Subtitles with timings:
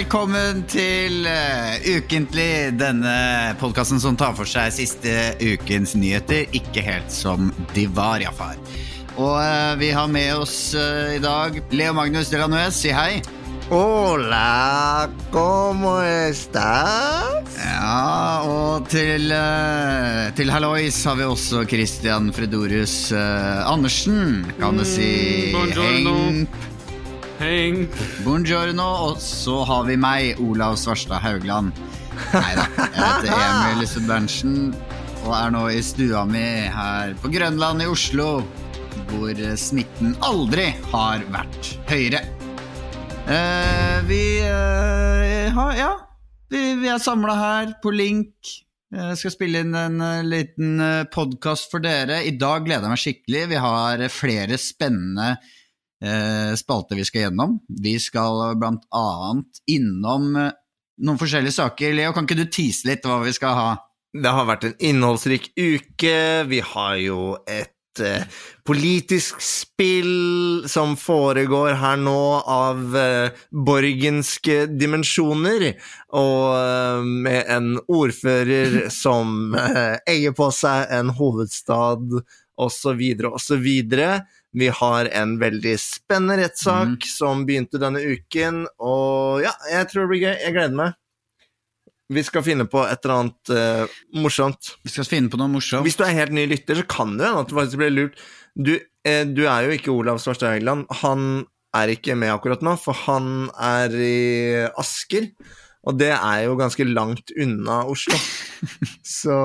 [0.00, 5.12] velkommen til uh, Ukentlig, denne podkasten som tar for seg siste
[5.42, 6.46] ukens nyheter.
[6.56, 8.56] Ikke helt som de var, iallfall.
[9.18, 12.78] Og uh, vi har med oss uh, i dag Leo Magnus Delanuez.
[12.80, 13.20] Si hei.
[13.68, 17.60] Hola, ¿cómo estás?
[17.60, 24.48] Ja, og til, uh, til Hallois har vi også Christian Fredorus Andersen.
[24.56, 26.48] Kan du si buongiorno.
[27.40, 27.86] Heng.
[28.20, 28.86] Buongiorno.
[29.08, 31.72] Og så har vi meg, Olav Svarstad Haugland.
[32.34, 34.56] Nei da, jeg heter Emil Lisse Berntsen
[35.24, 38.42] og er nå i stua mi her på Grønland i Oslo,
[39.10, 42.20] hvor smitten aldri har vært høyere.
[43.30, 45.92] Eh, vi eh, har Ja,
[46.52, 48.52] vi, vi er samla her på link.
[48.90, 52.24] Jeg skal spille inn en uh, liten uh, podkast for dere.
[52.26, 53.42] I dag gleder jeg meg skikkelig.
[53.52, 55.36] Vi har flere spennende
[56.04, 57.58] uh, spalter vi skal gjennom.
[57.82, 60.50] Vi skal blant annet innom uh,
[61.00, 61.94] noen forskjellige saker.
[61.96, 63.68] Leo, kan ikke du tease litt hva vi skal ha?
[64.10, 66.16] Det har vært en innholdsrik uke.
[66.50, 68.24] Vi har jo et eh,
[68.66, 75.68] politisk spill som foregår her nå av eh, borgenske dimensjoner,
[76.10, 82.18] og eh, med en ordfører som eh, eier på seg en hovedstad,
[82.60, 83.68] osv., osv.
[84.50, 90.10] Vi har en veldig spennende rettssak som begynte denne uken, og ja, jeg tror det
[90.12, 90.34] blir gøy.
[90.34, 90.96] Jeg gleder meg.
[92.10, 94.72] Vi skal finne på et eller annet uh, morsomt.
[94.82, 95.86] Vi skal finne på noe morsomt.
[95.86, 98.18] Hvis du er helt ny lytter, så kan det hende at du faktisk blir lurt.
[98.58, 98.72] Du,
[99.06, 100.88] eh, du er jo ikke Olav Svarstad Haugland.
[101.04, 101.44] Han
[101.78, 104.16] er ikke med akkurat nå, for han er i
[104.80, 105.30] Asker.
[105.88, 108.16] Og det er jo ganske langt unna Oslo.
[109.06, 109.36] så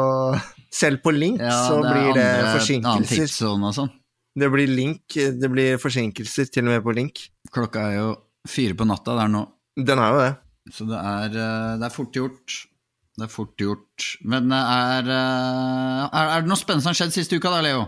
[0.74, 3.74] selv på link Ja, så det blir det andre- forsinkelser.
[3.78, 3.92] sånn.
[4.36, 7.22] Det blir link, det blir forsinkelser til og med på link.
[7.56, 8.10] Klokka er jo
[8.48, 9.46] fire på natta der nå.
[9.80, 10.34] Den er jo det.
[10.76, 12.56] Så det er, eh, det er fort gjort.
[13.16, 14.08] Det er fort gjort.
[14.26, 17.88] Men er, eh, er Er det noe spennende som har skjedd siste uka da, Leo?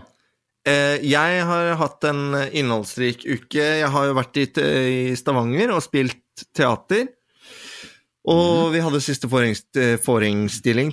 [0.64, 3.60] Eh, jeg har hatt en innholdsrik uke.
[3.82, 4.46] Jeg har jo vært i,
[5.12, 6.16] i Stavanger og spilt
[6.54, 7.08] teater.
[8.28, 9.64] Og vi hadde siste forings-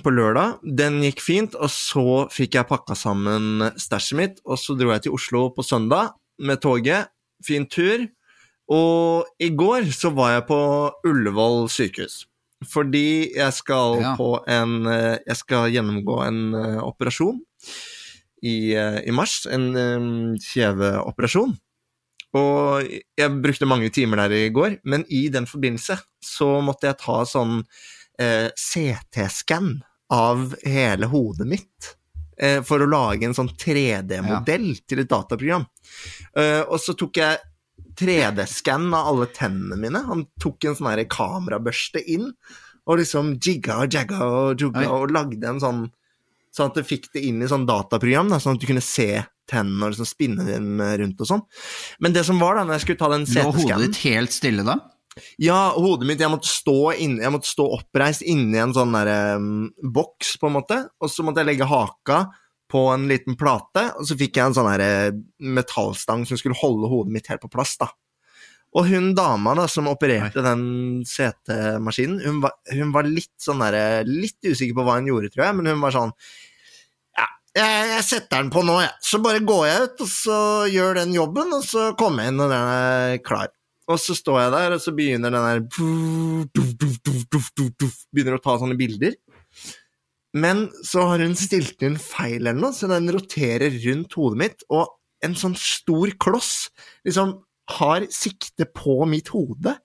[0.02, 0.58] på lørdag.
[0.64, 5.02] Den gikk fint, og så fikk jeg pakka sammen stæsjet mitt, og så dro jeg
[5.02, 7.08] til Oslo på søndag med toget.
[7.44, 8.06] Fin tur.
[8.72, 10.60] Og i går så var jeg på
[11.06, 12.24] Ullevål sykehus.
[12.64, 14.16] Fordi jeg skal Ja.
[14.16, 17.38] på en eh, Jeg skal gjennomgå en uh, operasjon
[18.42, 19.46] i, uh, i mars.
[19.46, 21.52] En um, kjeveoperasjon.
[22.36, 27.00] Og jeg brukte mange timer der i går, men i den forbindelse så måtte jeg
[27.02, 27.60] ta sånn
[28.20, 29.78] eh, CT-skann
[30.12, 31.96] av hele hodet mitt.
[32.36, 35.64] Eh, for å lage en sånn 3D-modell til et dataprogram.
[36.36, 37.40] Eh, og så tok jeg
[37.96, 40.02] 3D-skann av alle tennene mine.
[40.04, 42.28] Han tok en sånn kamerabørste inn,
[42.86, 45.86] og liksom jigga og jagga og jugga og lagde en sånn
[46.56, 49.10] Sånn at du fikk det inn i sånn dataprogram, da, sånn at du kunne se
[49.46, 51.42] tennene og liksom spinne dem rundt og sånn.
[52.02, 54.64] Men det som var da, når jeg skulle ta den Lå hodet ditt helt stille
[54.66, 54.78] da?
[55.40, 59.38] Ja, hodet mitt Jeg måtte stå, inn, jeg måtte stå oppreist inni en sånn der,
[59.40, 62.26] um, boks, på en måte, og så måtte jeg legge haka
[62.72, 66.58] på en liten plate, og så fikk jeg en sånn her eh, metallstang som skulle
[66.58, 67.86] holde hodet mitt helt på plass, da.
[68.76, 70.64] Og hun dama da, som opererte den
[71.08, 75.46] CT-maskinen, hun, var- hun var litt sånn der, litt usikker på hva hun gjorde, tror
[75.46, 76.12] jeg, men hun var sånn
[77.16, 77.24] Ja,
[77.56, 78.92] jeg, jeg setter den på nå, jeg.
[79.00, 82.42] Så bare går jeg ut, og så gjør den jobben, og så kommer jeg inn
[82.42, 83.48] når den er klar.
[83.88, 85.60] Og så står jeg der, og så begynner den der
[88.12, 89.14] Begynner å ta sånne bilder.
[90.36, 94.66] Men så har hun stilt inn feil eller noe, så den roterer rundt hodet mitt,
[94.68, 94.90] og
[95.24, 96.66] en sånn stor kloss
[97.08, 97.38] liksom
[97.78, 99.76] har sikte på mitt hode.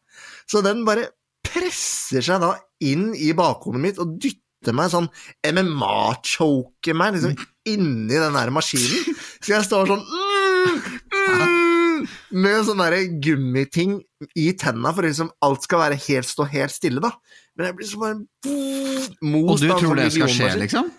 [0.50, 1.10] Så den bare
[1.46, 5.10] presser seg da inn i bakhodet mitt og dytter meg sånn
[5.48, 7.36] MMA-choker meg liksom
[7.70, 9.18] inni den der maskinen.
[9.42, 10.80] Så jeg står sånn mm,
[11.18, 12.08] mm,
[12.44, 14.00] med sånn derre gummiting
[14.38, 17.14] i tenna for liksom alt skal være helt, stå helt stille, da.
[17.58, 18.20] Men jeg blir så bare
[19.28, 20.92] Og du tror det skal skje, liksom?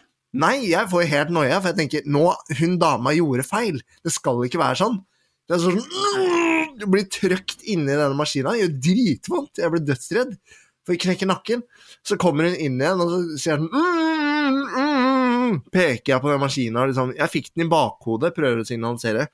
[0.43, 2.25] Nei, jeg får helt noia, for jeg tenker nå,
[2.61, 3.82] hun dama gjorde feil.
[4.05, 5.02] Det skal ikke være sånn.
[5.49, 6.40] Det er sånn
[6.78, 8.54] Du blir trøkt inni denne maskina.
[8.54, 9.60] Det gjør dritvondt.
[9.62, 10.36] Jeg blir dødsredd.
[10.82, 11.60] For jeg knekker nakken.
[12.02, 16.42] Så kommer hun inn igjen, og så sier hun mm, mm, Peker jeg på den
[16.42, 16.86] maskina.
[16.90, 17.12] Liksom.
[17.19, 19.28] Jeg fikk den i bakhodet, prøver å signalisere.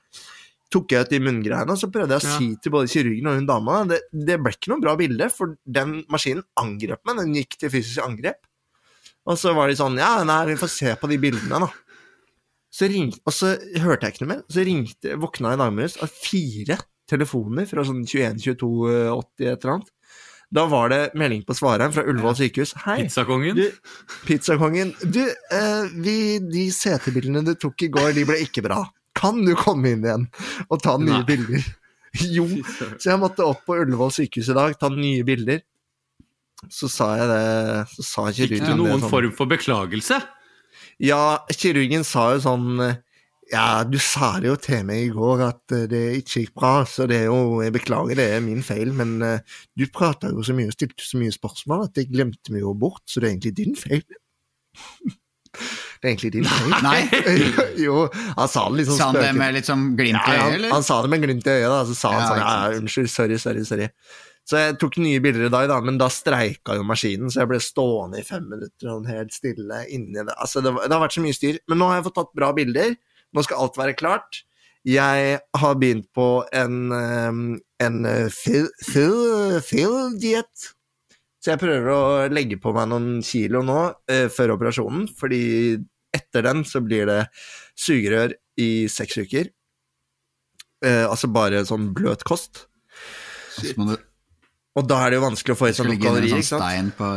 [0.69, 2.35] Tok jeg ut de munngreiene, så prøvde jeg å Ja.
[2.37, 5.55] si til både kirurgen og hun dama det, det ble ikke noe bra bilde, for
[5.65, 7.17] den maskinen angrep meg.
[7.23, 8.43] Den gikk til fysisk angrep.
[9.25, 11.71] Og så var de sånn Ja, nei, vi får se på de bildene, da.
[12.69, 14.43] Så ringte, og så hørte jeg ikke noe mer.
[14.53, 16.77] Så ringte, våkna jeg i dag morges av fire
[17.09, 18.69] telefoner fra sånn 21, 22,
[19.15, 19.93] 80, et eller annet.
[20.49, 22.73] Da var det melding på svareren fra Ullevål sykehus.
[22.85, 23.57] Hei, Pizzakongen?
[23.59, 23.67] du,
[24.25, 24.95] pizzakongen.
[25.03, 28.81] Du, eh, vi, de CT-bildene du tok i går, de ble ikke bra.
[29.19, 30.25] Kan du komme inn igjen
[30.69, 31.27] og ta nye Nei.
[31.27, 31.67] bilder?
[32.25, 32.41] Jo,
[32.73, 35.59] så jeg måtte opp på Ullevål sykehus i dag, ta nye bilder.
[36.73, 37.43] Så sa jeg det
[37.93, 40.17] Så sa Fikk du du det noen sånn form for beklagelse?
[40.99, 42.81] Ja, kirurgen sa jo sånn
[43.49, 46.73] Ja, du sa det jo til meg i går at eh, det ikke gikk bra,
[46.85, 49.39] så det er jo Jeg beklager, det er min feil, men eh,
[49.79, 52.75] du prata jo så mye og stilte så mye spørsmål at jeg glemte meg jo
[52.77, 54.03] bort, så det er egentlig din feil.
[55.99, 56.77] det er egentlig din feil.
[56.85, 57.01] Nei,
[57.87, 58.05] jo,
[58.37, 60.71] han sa det sånn sa han det med litt sånn glimt i øyet, eller?
[60.77, 61.81] han sa det med glimt i øyet, da.
[61.89, 63.89] Så sa han Ja, sånn ja, unnskyld, sorry, sorry, sorry.
[64.49, 67.49] Så jeg tok nye bilder i dag, da, men da streika jo maskinen, så jeg
[67.51, 70.33] ble stående i fem minutter sånn helt stille inni det.
[70.37, 71.59] Altså, det, var- det har vært så mye styr.
[71.69, 72.95] Men nå har jeg fått tatt bra bilder.
[73.35, 74.43] Nå skal alt være klart.
[74.87, 76.77] Jeg har begynt på en,
[77.83, 77.97] en
[78.33, 80.69] full, full, fill- fill-diett.
[81.39, 82.01] Så jeg prøver å
[82.33, 83.77] legge på meg noen kilo nå
[84.11, 85.77] eh, før operasjonen, fordi
[86.15, 87.19] etter den så blir det
[87.79, 89.51] sugerør i seks uker.
[90.83, 92.65] Eh, altså bare sånn bløt kost.
[93.59, 93.95] Du
[94.79, 96.23] Og da er det jo vanskelig å få i seg skal kalorier.
[96.23, 97.07] ligge under en sånn stein på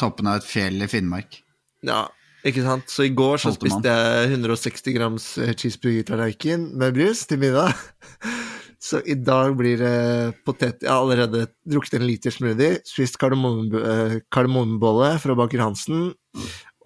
[0.00, 1.40] toppen av et fjell i Finnmark.
[1.86, 2.04] Ja,
[2.46, 2.86] ikke sant?
[2.90, 7.74] Så i går så spiste jeg 160 grams cheeseburger-tallerken med brus til middag.
[8.86, 10.82] Så i dag blir det potet...
[10.84, 16.12] Jeg har allerede drukket en liter smoothie, spist eh, kardemommebolle fra Baker Hansen,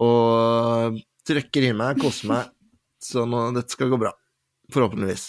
[0.01, 0.97] og
[1.27, 2.49] trykker i meg, koser meg.
[3.03, 4.13] Så nå, dette skal gå bra.
[4.73, 5.27] Forhåpentligvis.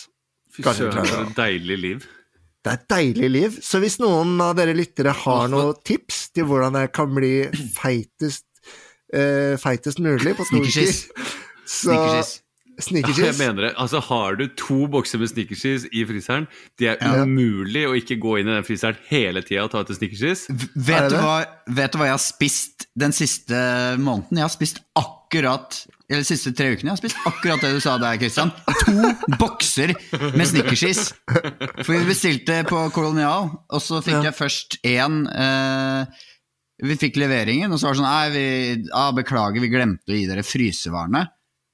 [0.53, 2.09] Fy søren, for et deilig liv.
[2.63, 3.61] Det er et deilig liv.
[3.65, 7.35] Så hvis noen av dere lyttere har noen tips til hvordan jeg kan bli
[7.75, 8.47] feitest,
[9.15, 11.05] eh, feitest mulig på Snickerskiss.
[11.67, 12.39] så Snickerskiss.
[12.83, 13.71] Jeg mener det.
[13.79, 16.47] Altså, har du to bokser med snickerskiss i fryseren,
[16.81, 17.23] det er Ja.
[17.27, 20.47] umulig å ikke gå inn i den fryseren hele tida og ta et snickerskiss.
[20.51, 20.57] Er
[20.89, 21.37] Vet du, hva,
[21.69, 23.61] vet du hva jeg har spist den siste
[24.01, 24.41] måneden?
[24.41, 25.83] Jeg har spist akkurat
[26.13, 26.91] Eller de siste tre ukene.
[26.91, 28.51] Jeg har spist akkurat det du sa der, Kristian.
[28.83, 29.95] To bokser
[30.37, 31.13] med snickerskiss.
[31.87, 34.27] For vi bestilte på Kolonial, og så fikk Ja.
[34.29, 36.05] jeg først én eh,
[36.83, 40.19] Vi fikk leveringen, og så var det sånn Nei, vi, ah, beklager, vi glemte å
[40.19, 41.23] gi dere frysevarene.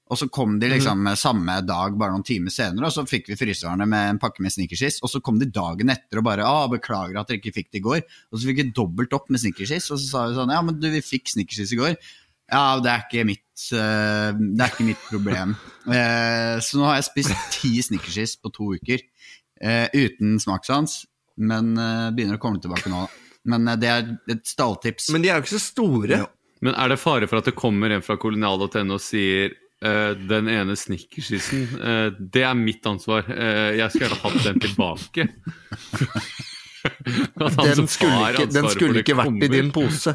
[0.08, 3.36] Og så kom de liksom samme dag, bare noen timer senere, og så fikk vi
[3.36, 5.02] frysevarene med en pakke med snickerskiss.
[5.04, 7.80] Og så kom de dagen etter og bare ah, 'beklager at dere ikke fikk det
[7.80, 8.06] i går'.
[8.32, 10.80] Og så fikk vi dobbelt opp med snickerskiss, og så sa vi sånn 'ja, men
[10.80, 12.00] du, vi fikk snickerskiss i går'.
[12.48, 15.56] Ja, det er ikke mitt, uh, det er ikke mitt problem.
[15.84, 19.04] Uh, så nå har jeg spist ti snickerskiss på to uker
[19.64, 21.02] uh, uten smakssans,
[21.36, 21.76] men
[22.16, 23.04] begynner å komme tilbake nå.
[23.48, 25.08] Men eh, det er et stalltips.
[25.14, 26.20] Men de er jo ikke så store.
[26.24, 26.28] Jo.
[26.64, 30.48] Men er det fare for at det kommer en fra kolonial.no og sier Uh, den
[30.50, 33.28] ene snickerskissen, uh, det er mitt ansvar.
[33.30, 35.26] Uh, jeg skulle gjerne hatt den tilbake.
[37.58, 40.12] Den skulle ikke, den skulle ikke vært i din pose.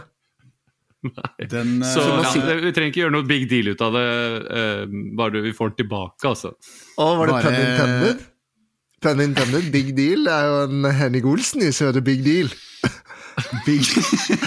[1.51, 4.05] Den, Så Så ja, det- vi trenger ikke gjøre noe big deal ut av det,
[5.19, 6.53] bare vi får den tilbake, altså.
[6.97, 8.23] Å, var det Bare- pun intended?
[9.03, 12.49] Pun intended, big deal er jo en Henning Olsen i er big deal.
[13.65, 13.87] Big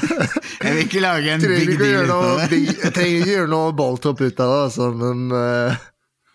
[0.63, 2.49] Jeg vil ikke lage en Trenger big deal ut av det.
[2.53, 5.85] big, jeg trenger ikke gjøre noe balltopp ut av det, altså, men uh...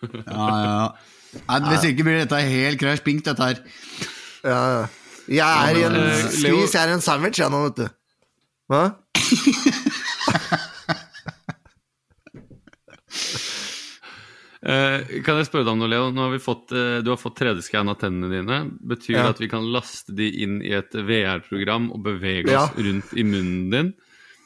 [0.02, 0.88] Ja, ja.
[1.48, 3.62] Nei, hvis ikke blir dette helt crash pink, dette her.
[4.44, 4.82] ja, ja.
[5.30, 7.86] Jeg er i en eh, skvis, jeg er en sandwich, jeg nå, vet du.
[8.72, 8.82] Hva?
[14.62, 16.12] kan jeg spørre deg om noe, Leo?
[16.14, 18.58] Har vi fått, eh, du har fått 3D-skann av tennene dine.
[18.86, 19.22] Betyr Ja.
[19.24, 22.64] det at vi kan laste de inn i et VR-program og bevege Ja.
[22.64, 23.94] oss rundt i munnen din?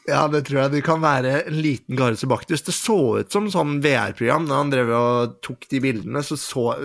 [0.09, 2.63] Ja, det tror jeg det kan være en liten Garisebaktus.
[2.65, 4.47] Det så ut som sånn VR-program.
[4.47, 6.79] Da han drev og tok de bildene, så, så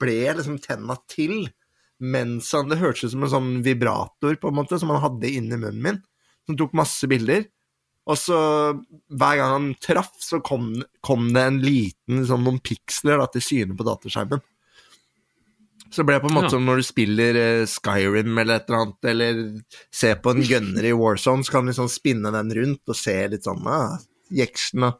[0.00, 1.50] ble liksom tenna til.
[2.00, 5.30] Mens han, Det hørtes ut som en sånn vibrator på en måte, som han hadde
[5.30, 6.02] inni munnen min.
[6.46, 7.44] Som tok masse bilder.
[8.04, 8.38] Og så
[9.08, 13.44] hver gang han traff, så kom, kom det en liten sånn noen piksler da, til
[13.44, 14.42] syne på dataskjermen.
[15.88, 16.56] Så det ble på en måte Ja.
[16.56, 19.40] som når du spiller uh, Skyrim eller et eller annet, eller
[19.94, 23.14] ser på en gunner i Warzone, så kan du liksom spinne den rundt og se
[23.30, 23.96] litt sånn ah,
[24.34, 24.98] Jeksjen og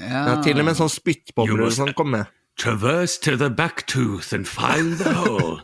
[0.00, 2.30] ja, Til og med en sånn spyttbobler som og sånn kom med.
[2.58, 5.60] Traverse to the back tooth and find the hole.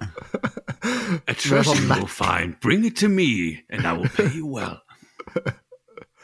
[1.26, 4.47] A treasure you'll you will find, bring it to me, and I will pay you
[4.47, 4.83] well.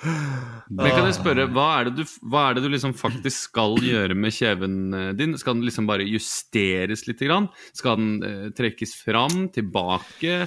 [0.04, 3.78] Men kan jeg spørre, hva er, det du, hva er det du liksom faktisk skal
[3.84, 5.36] gjøre med kjeven eh, din?
[5.40, 7.22] Skal den liksom bare justeres litt?
[7.24, 7.48] Grann?
[7.76, 10.44] Skal den eh, trekkes fram, tilbake?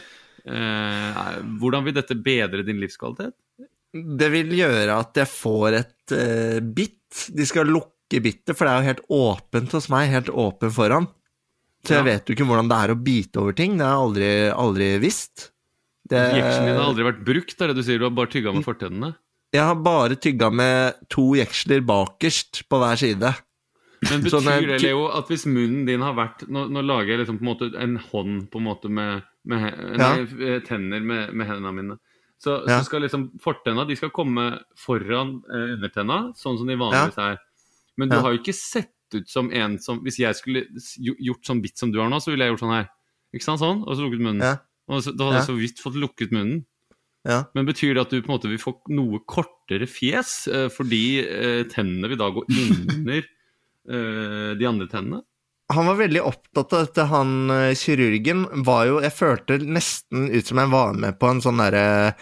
[0.47, 1.19] Eh,
[1.59, 3.35] hvordan vil dette bedre din livskvalitet?
[3.97, 7.29] Det vil gjøre at jeg får et uh, bitt.
[7.33, 11.07] De skal lukke bittet, for det er jo helt åpent hos meg, helt åpen foran.
[11.87, 12.07] Så jeg Ja.
[12.09, 14.89] vet jo ikke hvordan det er å bite over ting, det har jeg aldri, aldri
[15.01, 15.51] visst.
[16.07, 17.99] Det, Jekselen din har aldri vært brukt, er det du sier?
[17.99, 19.15] Du har bare tygga med fortennene?
[19.53, 23.33] Jeg har bare tygga med to jeksler bakerst på hver side.
[24.11, 27.15] Men Sånn betyr er- det, Leo, at hvis munnen din har vært Nå, nå lager
[27.15, 29.63] jeg liksom på en måte en hånd på en måte med, med
[29.97, 30.11] nei, Ja.
[30.55, 31.97] eh, tenner med, med hendene mine.
[32.37, 32.79] Så, Ja.
[32.79, 37.39] så skal liksom fortenna de skal komme foran eh, undertenna, sånn som de vanligvis er.
[37.97, 38.21] Men du Ja.
[38.21, 40.65] har jo ikke sett ut som en som Hvis jeg skulle
[40.99, 42.89] gjort sånn bitt som du har nå, så ville jeg gjort sånn her.
[43.33, 43.59] Ikke sant?
[43.61, 43.81] Sånn.
[43.87, 44.41] Og så lukket munnen.
[44.41, 44.57] Ja.
[44.89, 45.41] Og så, da hadde Ja.
[45.41, 46.65] jeg så vidt fått lukket munnen.
[47.27, 47.43] Ja.
[47.57, 51.05] Men betyr det at du på en måte vil få noe kortere fjes, eh, fordi
[51.23, 53.23] eh, tennene vil da gå under
[53.91, 55.23] eh, de andre tennene?
[55.73, 60.47] Han var veldig opptatt av dette, han eh, kirurgen var jo Jeg følte nesten ut
[60.47, 62.13] som jeg var med på en sånn derre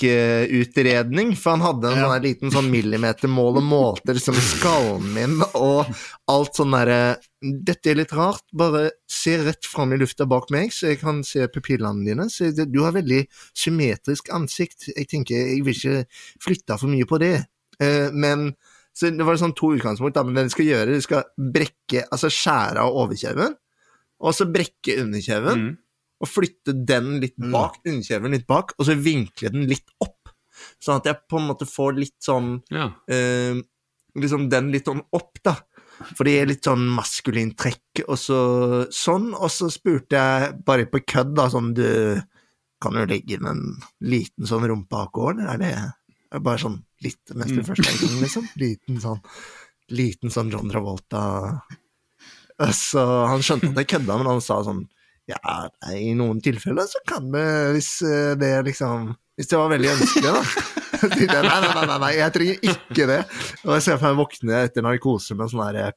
[0.00, 2.08] eugenikkutredning, for han hadde en Ja.
[2.08, 5.86] sånn liten sånn millimetermål og målte liksom skallen min og
[6.28, 10.70] alt sånn derre Dette er litt rart, bare se rett fram i lufta bak meg,
[10.70, 12.28] så jeg kan se pupillene dine.
[12.30, 14.86] Så du har veldig symmetrisk ansikt.
[14.96, 16.06] Jeg tenker jeg vil ikke
[16.40, 17.44] flytte for mye på det.
[17.80, 18.54] Eh, men
[18.94, 22.04] så det var sånn to utgangspunkt, da, men det de skal gjøre, de skal brekke,
[22.12, 23.56] altså skjære av overkjeven,
[24.20, 25.78] og så brekke underkjeven, Mm.
[26.22, 30.30] Og flytte den litt bak, underkjeven litt bak, og så vinkle den litt opp.
[30.82, 32.90] Sånn at jeg på en måte får litt sånn Ja.
[33.08, 33.60] eh,
[34.14, 35.54] Liksom den litt sånn opp, da.
[36.14, 38.36] For det er litt sånn maskulint trekk, og så
[38.92, 39.30] sånn.
[39.32, 42.20] Og så spurte jeg bare på kødd, da, sånn Du
[42.82, 43.62] kan jo legge inn en
[44.02, 45.92] liten sånn rumpehake eller er
[46.32, 47.64] det bare sånn litt mest i Mm.
[47.64, 48.48] først er gang, liksom?
[48.60, 49.20] Liten sånn
[49.90, 51.62] Liten sånn John Travolta
[52.72, 54.84] Så han skjønte at jeg kødda, men han sa sånn
[55.30, 57.42] Ja, i noen tilfeller så kan vi,
[57.76, 60.42] hvis eh, det liksom Hvis det var veldig ønskelig, da.
[61.02, 63.18] Så jeg, Nei, nei, nei, nei, jeg trenger ikke det.
[63.64, 65.94] Og jeg ser for meg våkne etter narkose med sånn her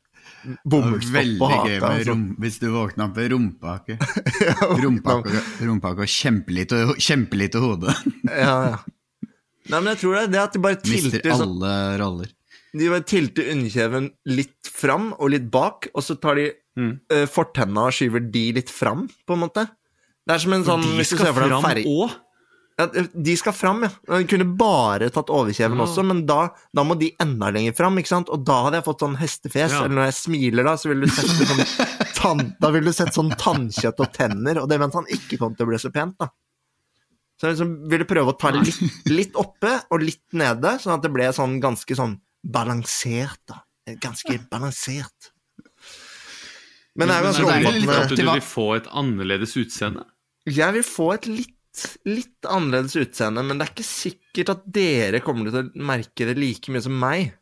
[0.66, 2.16] bomullstopp Veldig gøy med altså.
[2.42, 3.98] hvis du våkna opp med rumpehake.
[4.82, 7.94] Rumpehake og kjempelite, kjempelite hode.
[8.30, 8.80] Ja, ja.
[9.66, 12.34] Nei, men jeg tror det er det at de bare tilter, Mister alle roller.
[12.78, 17.00] de bare tilter underkjeven litt fram og litt bak, og så tar de Mm.
[17.14, 19.64] uh, fortenna skyver de litt fram, på en måte.
[20.26, 22.16] Det er som en sånn De skal fram òg?
[22.76, 23.90] Ja, de skal fram, ja.
[24.20, 25.86] De kunne bare tatt overkjeven Ja.
[25.86, 28.28] også, men da, da må de enda lenger fram, ikke sant?
[28.28, 29.86] Og da hadde jeg fått sånn hestefjes, Ja.
[29.86, 31.64] eller når jeg smiler da, så ville du sett sånn
[32.20, 35.56] tann, Da ville du sett sånn tannkjøtt og tenner, og det mente han ikke kom
[35.56, 36.28] til å bli så pent, da.
[37.40, 38.76] Så jeg liksom ville prøve å ta litt,
[39.20, 43.62] litt oppe og litt nede, sånn at det ble sånn ganske sånn balansert, da.
[44.04, 45.32] Ganske balansert.
[46.96, 47.96] Men det er ganske Men det er jo litt.
[47.96, 50.06] At du vil få et annerledes utseende?
[50.48, 55.20] Jeg vil få et litt, litt annerledes utseende, men det er ikke sikkert at dere
[55.26, 57.34] kommer til å merke det like mye som meg.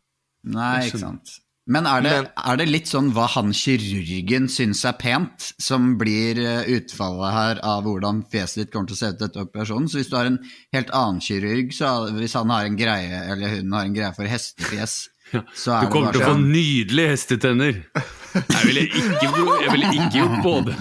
[0.43, 1.39] Nei, ikke sant.
[1.65, 5.93] Men er det, Men- er det litt sånn hva han kirurgen syns er pent, som
[5.98, 9.88] blir eh, utfallet her av hvordan fjeset ditt kommer til å se ut etter operasjonen?
[9.88, 10.39] Så hvis du har en
[10.74, 14.27] helt annen kirurg, så hvis han har en greie, eller hun har en greie for
[14.27, 14.98] hestefjes,
[15.55, 16.47] så er Du det kommer bare til å få sånn.
[16.53, 17.79] nydelige hestetenner!
[18.33, 19.27] Jeg ville ikke,
[19.61, 20.73] jeg ville ikke gjort både.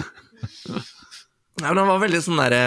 [1.61, 2.63] Nei, men det var veldig sånn derre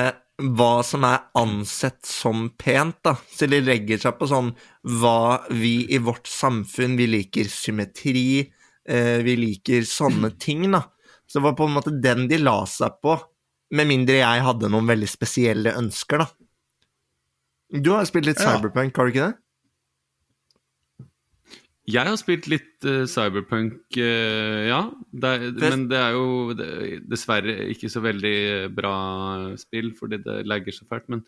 [0.56, 3.14] hva som er ansett som pent, da.
[3.32, 4.52] Så de legger seg på sånn
[5.00, 8.44] hva vi i vårt samfunn Vi liker symmetri,
[8.86, 10.84] eh, vi liker sånne ting, da.
[11.26, 13.16] Så det var på en måte den de la seg på,
[13.74, 16.28] med mindre jeg hadde noen veldig spesielle ønsker, da.
[17.82, 18.54] Du har spilt litt Ja.
[18.54, 19.38] Cyberpunk, har du ikke det?
[21.86, 24.80] Jeg har spilt litt uh, Cyberpunk, uh, ja.
[25.14, 26.68] Det er, men det er jo det,
[27.06, 28.38] dessverre ikke så veldig
[28.74, 28.96] bra
[29.60, 31.06] spill, fordi det lagger så fælt.
[31.12, 31.22] Men,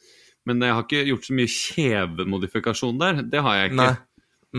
[0.48, 3.22] men jeg har ikke gjort så mye kjevemodifikasjon der.
[3.30, 3.86] Det har jeg ikke.
[3.86, 3.94] Nei.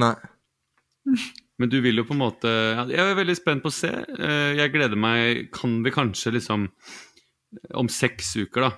[0.06, 1.20] Nei.
[1.60, 3.90] Men du vil jo på en måte ja, Jeg er veldig spent på å se.
[3.90, 6.68] Uh, Jeg gleder meg Kan vi kanskje liksom
[7.82, 8.70] Om seks uker, da.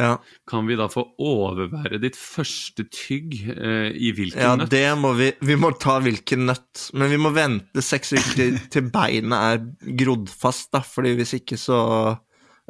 [0.00, 0.16] Ja.
[0.50, 4.70] Kan vi da få overvære ditt første tygg eh, i hvilken Ja, nøtt?
[4.72, 6.88] det må vi Vi må ta hvilken nøtt.
[6.98, 10.80] Men vi må vente seks uker til, til beinet er grodd fast, da.
[10.82, 11.78] Fordi hvis ikke så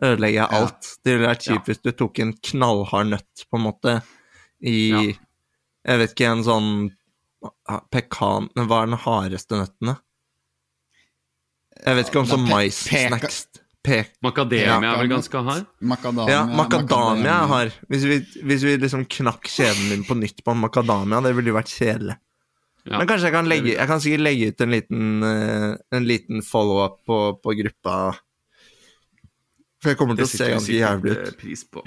[0.03, 0.61] ødelegger jeg Ja.
[0.61, 0.91] alt.
[1.05, 3.97] Det ville vært kjipt hvis du tok en knallhard nøtt, på en måte,
[4.61, 5.03] i Ja.
[5.87, 6.69] Jeg vet ikke, en sånn
[7.69, 9.99] ah, pekan Hva er den hardeste nøttene?
[11.85, 13.43] Jeg vet ikke om sånn mais-snacks
[13.85, 15.67] pe Makademia er vel ganske hard?
[15.85, 17.73] Makadamia, Ja, makadamia er har.
[17.93, 21.53] Hvis vi, hvis vi liksom knakk kjeden min på nytt på en macadamia, det ville
[21.53, 22.17] jo vært kjedelig.
[22.85, 22.99] Ja.
[22.99, 26.43] Men kanskje jeg kan legge Jeg kan sikkert legge ut en liten, eh, en liten
[26.45, 27.95] follow-up på, på gruppa.
[29.81, 31.39] For jeg kommer til å se ganske jævlig eh, ut.
[31.41, 31.85] Pris på.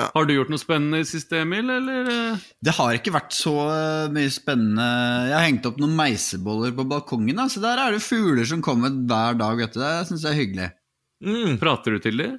[0.00, 0.06] Ja.
[0.14, 2.08] Har du gjort noe spennende i siste, Emil, eller?
[2.08, 2.44] eh?
[2.64, 4.86] Det har ikke vært så eh, mye spennende
[5.28, 8.64] Jeg har hengt opp noen meiseboller på balkongen, da, så der er det fugler som
[8.64, 9.60] kommer hver dag.
[9.60, 9.82] Vet du.
[9.84, 10.70] Det syns jeg er hyggelig.
[11.22, 11.58] Mm.
[11.62, 12.38] Prater du til dem?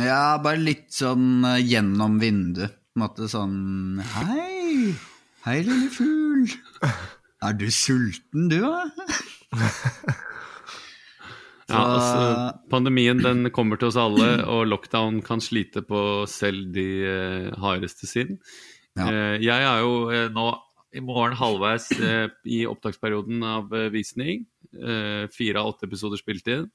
[0.00, 2.78] Ja, bare litt sånn eh, gjennom vinduet.
[2.92, 4.92] På en måte sånn Hei,
[5.46, 6.50] hei, lille fugl.
[7.42, 8.84] Er du sulten, du, da?
[11.72, 12.24] Ja, altså,
[12.68, 18.08] pandemien den kommer til oss alle, og lockdown kan slite på selv de eh, hardeste
[18.10, 18.36] sin.
[18.98, 19.06] Ja.
[19.06, 20.50] Eh, jeg er jo eh, nå
[20.92, 24.44] i morgen halvveis eh, i opptaksperioden av eh, visning.
[24.76, 26.68] Eh, fire av åtte episoder spilt inn.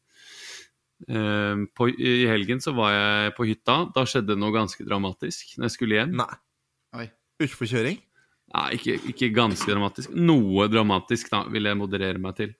[1.05, 3.79] Eh, på, I helgen så var jeg på hytta.
[3.95, 6.17] Da skjedde noe ganske dramatisk når jeg skulle hjem.
[6.17, 6.33] Nei.
[6.97, 7.07] Oi.
[7.45, 8.01] Utforkjøring?
[8.47, 10.13] Nei, ikke, ikke ganske dramatisk.
[10.15, 12.53] Noe dramatisk, da, vil jeg moderere meg til.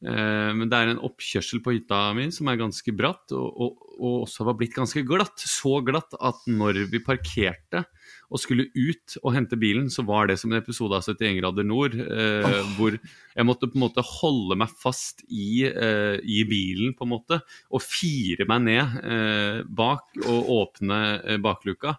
[0.00, 3.90] Eh, men det er en oppkjørsel på hytta mi som er ganske bratt, og, og,
[3.98, 5.44] og også var blitt ganske glatt.
[5.44, 7.84] Så glatt at når vi parkerte
[8.32, 11.66] og skulle ut og hente bilen, så var det som en episode av 71 grader
[11.68, 16.94] nord, eh, hvor jeg måtte på en måte holde meg fast i, eh, i bilen,
[16.96, 17.40] på en måte,
[17.70, 21.98] og fire meg ned eh, bak og åpne eh, bakluka.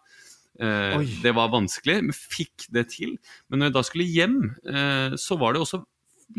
[0.60, 3.18] Eh, det var vanskelig, men fikk det til.
[3.50, 5.84] Men når jeg da skulle hjem, eh, så var det også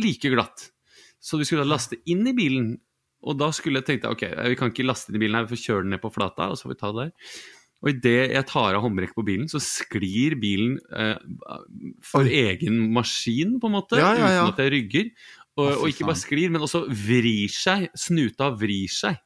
[0.00, 0.70] like glatt.
[1.20, 2.74] Så vi skulle da laste inn i bilen.
[3.26, 5.56] Og da skulle jeg tenke ok, vi kan ikke laste inn i bilen her, vi
[5.56, 6.50] får kjøre den ned på flata.
[6.52, 7.32] Og så får vi ta det der.
[7.84, 11.18] Og idet jeg tar av håndbrekket på bilen, så sklir bilen eh,
[12.04, 12.32] for Oi.
[12.48, 14.00] egen maskin, på en måte.
[14.00, 14.46] Ja, ja, ja.
[14.46, 15.10] Uten at jeg rygger.
[15.56, 17.88] Og, og ikke bare sklir, men også vrir seg.
[17.96, 19.20] Snuta vrir seg.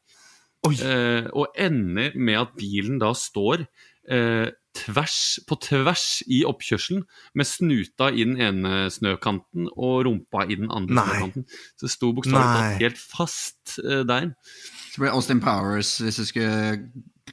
[0.69, 0.75] Oi.
[0.77, 5.17] Eh, og ender med at bilen da står eh, tvers,
[5.49, 7.05] på tvers i oppkjørselen,
[7.35, 11.07] med snuta i den ene snøkanten og rumpa i den andre Nei.
[11.09, 11.47] snøkanten.
[11.79, 14.33] Så det sto bokstavelig talt helt fast eh, der.
[14.93, 16.77] Så det Austin Powers hvis du skulle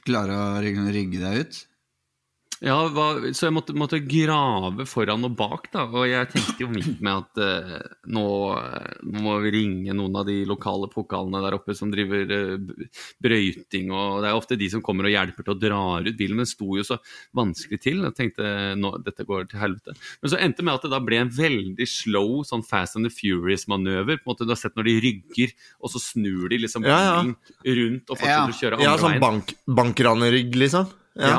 [0.04, 1.67] klare å rygge deg ut.
[2.60, 3.04] Ja, hva,
[3.38, 5.84] så jeg måtte, måtte grave foran og bak, da.
[5.86, 8.24] Og jeg tenkte jo midt med at eh, nå,
[9.06, 12.88] nå må vi ringe noen av de lokale pokalene der oppe som driver eh,
[13.22, 16.34] brøyting, og det er ofte de som kommer og hjelper til å dra ut bilen.
[16.40, 16.98] Men det sto jo så
[17.38, 18.02] vanskelig til.
[18.08, 19.94] Jeg tenkte nå, dette går til helvete.
[20.22, 23.06] Men så endte det med at det da ble en veldig slow sånn Fast and
[23.06, 24.18] the Furious-manøver.
[24.18, 26.98] på en måte Du har sett når de rygger, og så snur de liksom Ja,
[27.06, 27.22] ja.
[27.22, 28.50] rundt og fortsetter Ja.
[28.50, 29.22] å kjøre andre Ja, sånn veien.
[29.22, 30.90] bank, bankranerrygg, liksom?
[31.18, 31.38] Ja.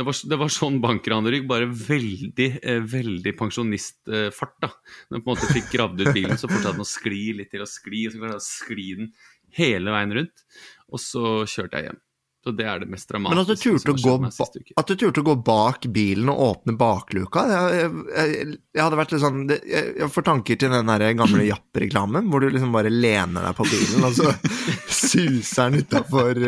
[0.00, 4.54] Det, var, det var sånn bankranerygg, bare veldig eh, veldig pensjonistfart.
[4.64, 4.70] da.
[5.10, 7.50] Når den på en måte fikk gravd ut bilen, så fortsatte den å skli litt
[7.52, 9.10] til å skli, og så klarte jeg å skli den
[9.58, 10.46] hele veien rundt.
[10.88, 12.00] Og så kjørte jeg hjem.
[12.40, 13.36] Så det er det mest dramatiske.
[13.36, 16.72] Men at du turte å gå, at du turte å gå bak bilen og åpne
[16.80, 20.88] bakluka jeg, jeg, jeg, jeg hadde vært litt sånn Jeg, jeg får tanker til den
[20.88, 24.32] der gamle Japp-reklamen, hvor du liksom bare lener deg på bilen, og så
[25.10, 26.40] suser den utafor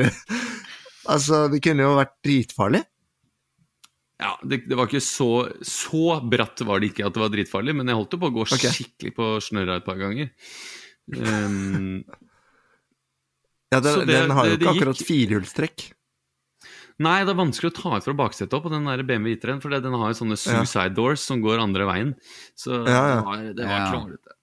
[1.12, 2.85] Altså, det kunne jo vært dritfarlig.
[4.23, 5.29] Ja, det, det var ikke så
[5.67, 8.35] Så bratt var det ikke at det var dritfarlig, men jeg holdt jo på å
[8.37, 8.71] gå okay.
[8.71, 10.31] skikkelig på snørra et par ganger.
[11.17, 12.05] Um,
[13.73, 15.93] Ja, den, det- den har jo det- det ikke gikk- akkurat firehjulstrekk.
[17.01, 19.63] Nei, det er vanskelig å ta ut fra baksetet opp, på den der BMW I3-en,
[19.63, 22.15] for den har jo sånne suicide doors som går andre veien.
[22.55, 23.17] Så Ja, ja.
[23.17, 23.91] det var, det var Ja.
[23.91, 24.37] kronglete.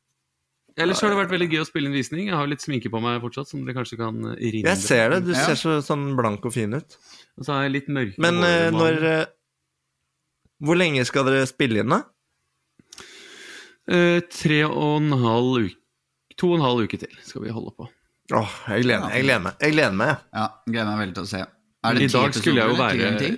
[0.79, 2.25] Ellers har det vært veldig gøy å spille inn visning.
[2.27, 4.63] Jeg har litt sminke på meg fortsatt, som dere kanskje kan rinne.
[4.63, 6.97] Jeg ser det, du ser så sånn blank og fin ut.
[7.37, 9.25] Og så har jeg litt mørke Men eh, når eh,
[10.59, 12.01] Hvor lenge skal dere spille inn, da?
[13.89, 15.75] Eh, Tre og en halv uke
[16.39, 17.87] To og en halv uke til skal vi holde på.
[18.31, 19.13] Åh, jeg gleder meg.
[19.17, 20.11] Jeg gleder meg, jeg gleder meg.
[20.37, 21.39] Ja, Gleder meg veldig til å se.
[21.83, 22.77] Er det I dag skulle jeg jo?
[22.79, 23.29] Være ti?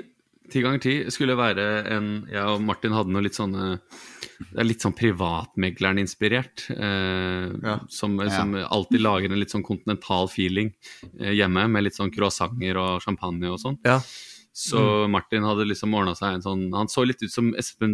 [0.51, 3.77] Ti ganger ti skulle være en Jeg og Martin hadde noe litt sånne
[4.41, 6.65] Det er litt sånn privatmegleren-inspirert.
[6.75, 7.77] Eh, Ja.
[7.89, 10.73] som, som alltid lager en litt sånn kontinental feeling
[11.21, 13.79] eh, hjemme, med litt sånn croissanter og champagne og sånn.
[13.87, 13.99] Ja.
[14.53, 17.53] Så Martin hadde liksom ordna seg en sånn Han så litt ut som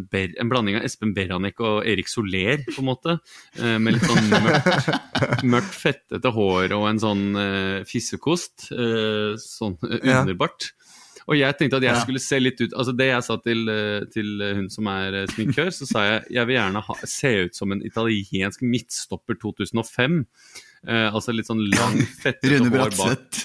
[0.10, 3.18] Ber, en blanding av Espen Beranek og Erik Soler, på en måte.
[3.62, 8.72] Eh, med litt sånn mørkt, mørkt fettete hår og en sånn eh, fissekost.
[8.74, 10.24] Eh, sånn eh, Ja.
[10.24, 10.72] underbart.
[11.28, 14.06] Og jeg tenkte at jeg skulle se litt ut Altså Det jeg sa til, eh,
[14.14, 14.30] til
[14.62, 17.72] hun som er eh, sminkør, så sa jeg jeg vil gjerne ha, se ut som
[17.76, 20.22] en italiensk midtstopper 2005.
[20.88, 23.42] Eh, altså litt sånn lang, fettete hår bak.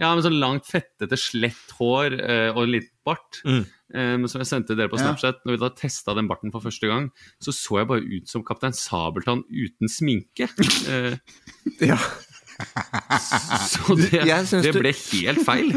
[0.00, 3.40] Ja, med sånn langt, fettete, slett hår eh, og litt bart.
[3.46, 3.64] Mm.
[3.94, 5.04] Eh, som jeg sendte dere på Ja.
[5.06, 7.10] Snapchat, når vi da testa den barten for første gang,
[7.42, 10.48] så så jeg bare ut som Kaptein Sabeltann uten sminke.
[10.90, 11.18] Eh,
[11.90, 11.98] Ja.
[13.68, 14.10] så det,
[14.62, 15.72] det du- ble helt feil.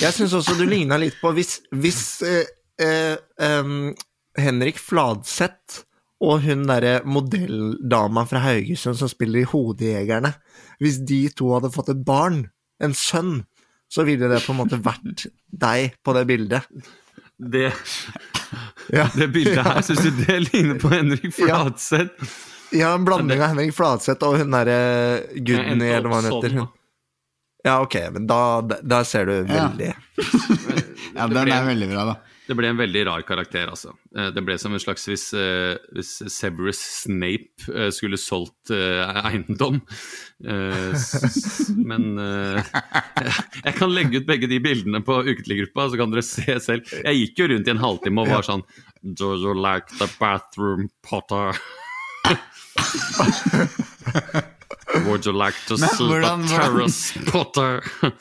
[0.00, 2.46] Jeg syns også du ligna litt på Hvis, hvis eh,
[2.80, 3.92] eh, em,
[4.40, 5.82] Henrik Fladseth
[6.24, 10.30] og hun derre modelldama fra Haugesund som spiller i Hodejegerne
[10.80, 12.46] Hvis de to hadde fått et barn,
[12.82, 13.44] en sønn,
[13.92, 16.66] så ville det på en måte vært deg på det bildet.
[17.38, 17.68] Det,
[18.94, 22.34] Ja, det bildet her, syns du det ligner på Henrik Flatseth?
[22.74, 26.56] Ja en blanding av Henrik Flatseth og hun derre Gudny, eller hva hun heter.
[26.58, 26.68] Hun.
[27.64, 28.38] Ja, ok, men da,
[28.82, 29.68] da ser du Ja.
[29.70, 29.94] veldig
[31.14, 32.16] Ja, den er veldig bra, da.
[32.44, 33.94] Det ble en veldig rar karakter, altså.
[34.16, 39.78] Eh, Det ble som en slags hvis, eh, hvis Severus Snape eh, skulle solgt eiendom.
[40.44, 42.04] Men
[43.64, 46.84] jeg kan legge ut begge de bildene på ukentliggruppa, så kan dere se selv.
[47.00, 48.64] Jeg gikk jo rundt i en halvtime og var sånn
[49.04, 51.56] Do you like the bathroom, Potter?
[55.06, 57.82] Would you like to see hvordan- terrace, Potter?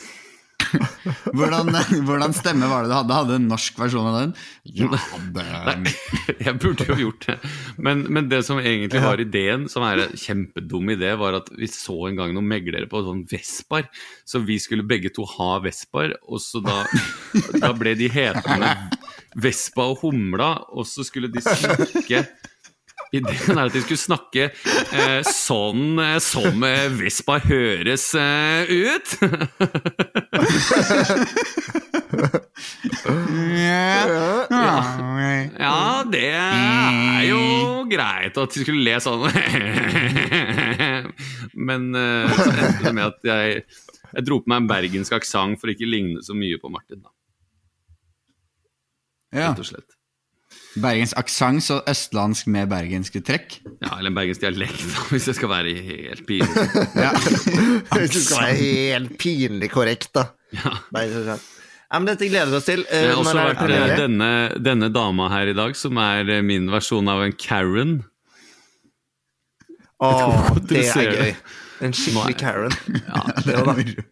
[1.36, 1.70] Hvordan,
[2.08, 3.16] hvordan stemme var det du hadde?
[3.18, 4.34] Hadde du en norsk versjon av den?
[4.78, 4.90] Ja,
[5.36, 5.94] Nei,
[6.46, 7.38] Jeg burde jo gjort det.
[7.78, 11.70] Men, men det som egentlig var ideen, som er en kjempedum idé, var at vi
[11.72, 13.90] så en gang noen meglere på sånn Vespar.
[14.26, 16.84] Så vi skulle begge to ha Vespar, og så da,
[17.64, 18.74] da ble de hetende
[19.44, 22.26] Vespa og Humla, og så skulle de snakke
[23.14, 29.14] Ideen er at de skulle snakke eh, sånn eh, som eh, Vespa høres eh, ut.
[35.60, 37.40] Ja, det er jo
[37.90, 39.26] greit at de skulle le sånn.
[41.70, 43.64] Men eh, så endte det med at jeg,
[44.14, 47.04] jeg dro på meg en bergensk aksent for ikke ligne så mye på Martin.
[47.04, 47.12] da,
[49.34, 49.50] Ja.
[49.52, 49.90] rett og slett.
[50.82, 53.60] Bergens aksent, så østlandsk med bergenske trekk.
[53.84, 54.82] Ja, Eller en bergensk dialekt,
[55.12, 56.68] hvis det skal være helt pinlig.
[57.04, 57.12] Ja.
[57.94, 60.28] Hvis det skal være helt pinlig korrekt, da.
[60.56, 60.74] Ja.
[61.94, 62.82] Ja, men dette gleder vi oss til.
[62.90, 64.30] det Jeg har også det vært eh, denne,
[64.66, 68.00] denne dama her i dag, som er eh, min versjon av en Karen.
[70.02, 71.36] Åh, det er gøy.
[71.86, 72.74] En skikkelig Karen.
[72.98, 74.08] Ja, Det er moro.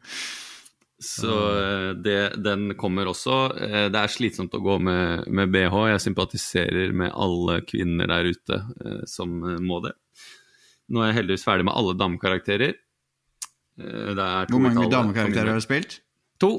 [1.01, 3.37] Så eh, det, den kommer også.
[3.57, 5.77] Eh, Det er slitsomt å gå med, med BH.
[5.95, 9.33] Jeg sympatiserer med alle kvinner der ute eh, som
[9.65, 9.95] må det.
[10.91, 12.75] Nå er jeg heldigvis ferdig med alle damekarakterer.
[13.81, 16.01] Det to Hvor mange damekarakterer har du spilt?
[16.43, 16.51] To.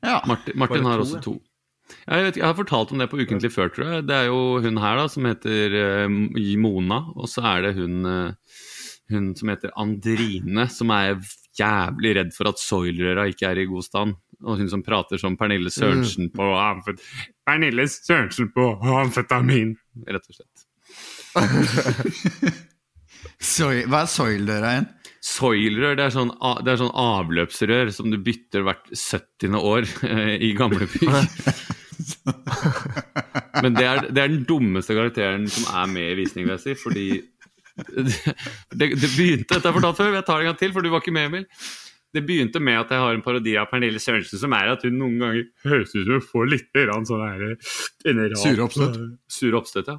[0.00, 0.22] Ja.
[0.30, 1.34] Martin, Martin Bare har to, også to.
[2.06, 4.06] Jeg, vet, jeg har fortalt om det på Ukentlig før, tror jeg.
[4.08, 6.08] Det er jo hun her da, som heter
[6.62, 7.98] Mona, og så er det hun,
[9.12, 11.18] hun som heter Andrine, som er
[11.58, 14.12] jævlig redd for at soilrøra ikke er i god stand.
[14.44, 17.00] Og hun som prater som Pernille Sørensen på amfet
[17.46, 18.64] Pernille Sørensen på
[19.00, 19.74] amfetamin,
[20.06, 20.56] rett og slett.
[23.38, 24.86] Soil, hva er soildøra igjen?
[25.28, 26.30] Soilrør det er, sånn,
[26.64, 29.54] det er sånn avløpsrør som du bytter hvert 70.
[29.58, 31.08] år eh, i gamle bygg.
[33.62, 36.64] Men det er, det er den dummeste karakteren som er med i visning, vil jeg
[36.64, 37.06] si, fordi
[37.78, 40.84] det, det begynte Dette har jeg fortalt før, jeg tar det en gang til, for
[40.84, 41.46] du var ikke med, Emil.
[42.16, 44.96] Det begynte med at jeg har en parodi av Pernille Sørensen, som er at hun
[44.96, 47.44] noen ganger høres ut som hun får litt grann sånn her
[48.40, 48.98] Sure oppstøt.
[49.28, 49.98] Sure oppstøt, ja.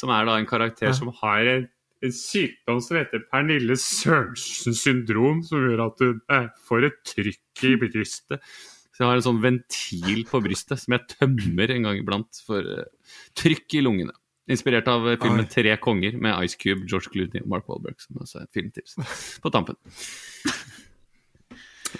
[0.00, 1.66] Som er da en karakter som har en,
[2.06, 7.66] en sykdom som heter Pernille Sørensen syndrom, som gjør at hun eh, får et trykk
[7.66, 8.54] i brystet.
[8.94, 12.62] Så jeg har en sånn ventil på brystet som jeg tømmer en gang iblant for
[12.62, 14.14] eh, trykk i lungene.
[14.50, 15.50] Inspirert av eh, filmen Oi.
[15.52, 17.96] 'Tre konger' med Ice Cube, George Clooney og Mark Wahlberg.
[18.02, 18.96] Som også er et filmtips
[19.44, 19.76] på tampen.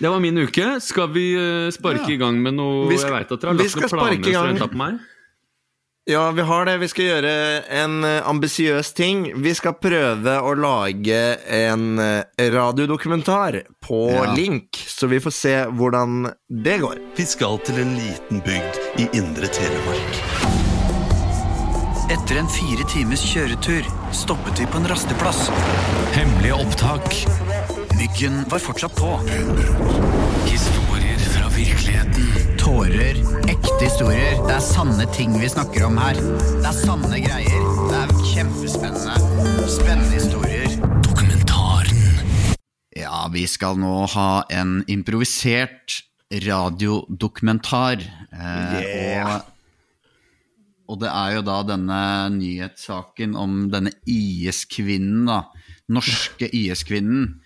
[0.00, 0.66] Det var min uke.
[0.80, 2.14] Skal vi eh, sparke Ja.
[2.14, 4.32] i gang med noe Vi skal- Jeg veit at dere har lagt noen planer som
[4.32, 4.46] gang.
[4.54, 5.00] venter på meg.
[6.10, 6.78] Ja, vi har det.
[6.80, 7.32] Vi skal gjøre
[7.70, 9.26] en eh, ambisiøs ting.
[9.42, 11.98] Vi skal prøve å lage en
[12.38, 14.32] radiodokumentar på Ja.
[14.34, 16.98] link, så vi får se hvordan det går.
[17.16, 20.49] Vi skal til en liten bygd i indre Telemark.
[22.10, 25.44] Etter en fire times kjøretur stoppet vi på en rasteplass.
[26.16, 27.06] Hemmelige opptak.
[27.94, 29.12] Myggen var fortsatt på.
[30.48, 32.56] Historier fra virkeligheten.
[32.58, 33.20] Tårer,
[33.52, 34.40] ekte historier.
[34.42, 36.18] Det er sanne ting vi snakker om her.
[36.18, 37.70] Det er sanne greier.
[37.92, 39.14] Det er kjempespennende.
[39.70, 40.74] Spennende historier.
[41.06, 42.02] Dokumentaren.
[42.98, 48.02] Ja, vi skal nå ha en improvisert radiodokumentar.
[48.34, 49.34] Eh, Yeah.
[49.36, 49.46] og,
[50.90, 52.00] og det er jo da denne
[52.34, 55.44] nyhetssaken om denne IS-kvinnen, da.
[55.90, 57.38] Norske IS-kvinnen.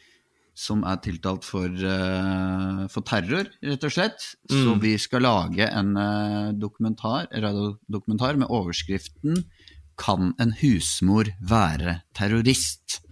[0.54, 4.26] Som er tiltalt for, uh, for terror, rett og slett.
[4.46, 9.42] Så vi skal lage en uh, dokumentar, radiodokumentar med overskriften
[9.98, 13.03] 'Kan en husmor være terrorist?'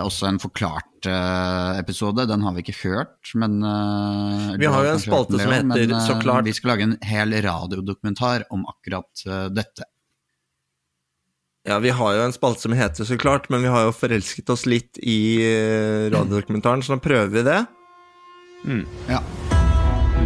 [0.00, 2.24] Det er også en forklart uh, episode.
[2.24, 5.92] Den har vi ikke hørt, men uh, Vi har jo en spalte som heter men,
[5.92, 6.46] uh, Så klart.
[6.48, 9.84] Vi skal lage en hel radiodokumentar om akkurat dette.
[11.68, 14.48] Ja, vi har jo en spalte som heter Så klart, men vi har jo forelsket
[14.48, 15.36] oss litt i
[16.14, 17.60] radiodokumentaren, så da prøver vi det.
[19.10, 19.20] Ja.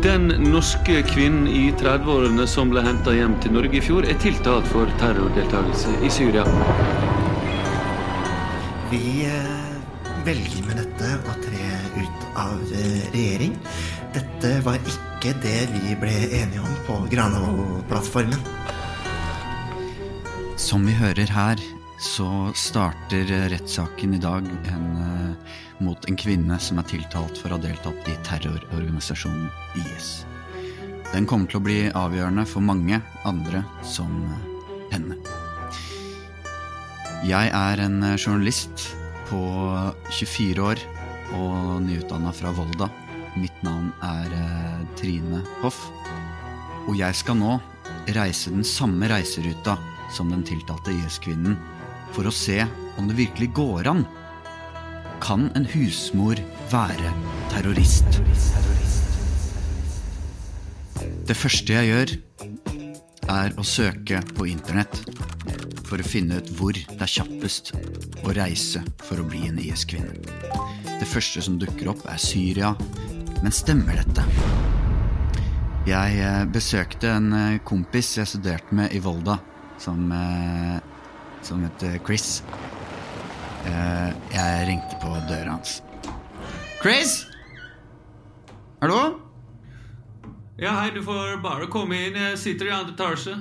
[0.06, 4.70] Den norske kvinnen i 30-årene som ble henta hjem til Norge i fjor, er tiltalt
[4.70, 6.46] for terrordeltakelse i Syria.
[8.94, 9.23] Vi
[10.24, 11.64] velger med dette å tre
[11.98, 13.56] ut av eh, regjering.
[14.14, 18.40] Dette var ikke det vi ble enige om på Granavolden-plattformen.
[20.60, 21.60] Som vi hører her,
[22.00, 27.52] så starter eh, rettssaken i dag en, eh, mot en kvinne som er tiltalt for
[27.52, 29.50] å ha deltatt i terrororganisasjonen
[29.84, 30.24] IS.
[31.12, 34.16] Den kommer til å bli avgjørende for mange andre som
[34.88, 35.20] henne.
[37.24, 38.88] Jeg er en journalist
[39.28, 39.40] på
[40.10, 40.80] 24 år
[41.34, 42.88] og nyutdanna fra Volda.
[43.38, 45.80] Mitt navn er eh, Trine Hoff.
[46.84, 47.56] Og jeg skal nå
[48.14, 49.78] reise den samme reiseruta
[50.12, 51.56] som den tiltalte IS-kvinnen
[52.14, 52.60] for å se
[53.00, 54.04] om det virkelig går an.
[55.24, 56.38] Kan en husmor
[56.70, 57.14] være
[57.52, 58.20] terrorist?
[61.24, 62.10] Det første jeg gjør,
[63.30, 65.00] er å søke på internett
[65.84, 67.72] for å finne ut hvor det er kjappest
[68.24, 70.16] å reise for å bli en IS-kvinne.
[70.98, 72.72] Det første som dukker opp, er Syria.
[73.42, 74.24] Men stemmer dette?
[75.84, 79.36] Jeg eh, besøkte en eh, kompis jeg studerte med i Volda,
[79.82, 80.78] som, eh,
[81.44, 82.38] som het Chris.
[83.64, 85.78] Jeg ringte på døra hans.
[86.82, 87.22] Chris?
[88.82, 89.23] Hallo?
[90.54, 92.14] Ja, hei, du får bare komme inn.
[92.14, 93.34] Jeg sitter i andre etasje.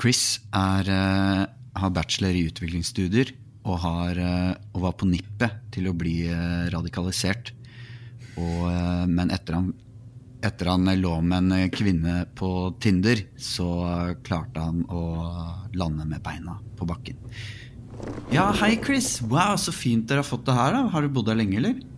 [0.00, 5.90] Chris er, eh, har bachelor i utviklingsstudier og, har, eh, og var på nippet til
[5.90, 7.50] å bli eh, radikalisert.
[8.38, 8.70] Og,
[9.10, 9.72] men etter han,
[10.40, 15.02] etter han lå med en kvinne på Tinder, så klarte han å
[15.74, 17.18] lande med beina på bakken.
[18.32, 19.18] Ja, hei Chris.
[19.20, 20.78] Wow, så fint dere har fått det her.
[20.78, 20.86] da.
[20.94, 21.89] Har du bodd her lenge, eller?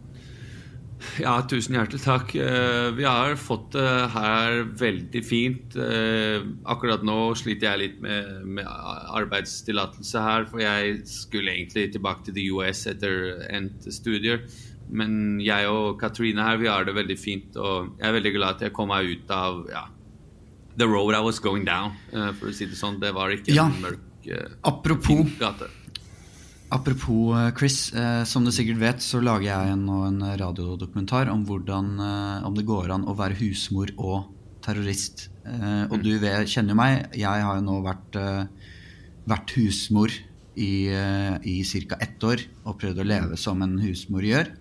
[1.21, 2.35] Ja, tusen hjertelig takk.
[2.37, 5.77] Eh, Vi har fått det her veldig fint.
[5.77, 12.25] Eh, Akkurat nå sliter jeg litt med, med arbeidstillatelse her, for jeg skulle egentlig tilbake
[12.29, 14.45] til the US etter endt studier.
[14.93, 18.57] Men jeg og Katrine her, vi har det veldig fint, og jeg er veldig glad
[18.59, 19.87] at jeg kom meg ut av ja,
[20.77, 23.01] the road I was going down, eh, for å si det sånn.
[23.01, 23.67] Det var ikke Ja.
[23.67, 24.09] en mørk
[24.63, 25.67] Apropos gate.
[26.73, 31.43] Apropos eh, Chris, eh, som du sikkert vet, så lager jeg nå en radiodokumentar om
[31.45, 34.31] hvordan eh, om det går an å være husmor og
[34.65, 35.27] terrorist.
[35.45, 38.17] Eh, og du vet, kjenner jo meg, jeg har jo nå vært,
[39.29, 40.17] vært husmor
[40.57, 42.01] i, i ca.
[42.01, 44.55] ett år og prøvd å leve som en husmor gjør.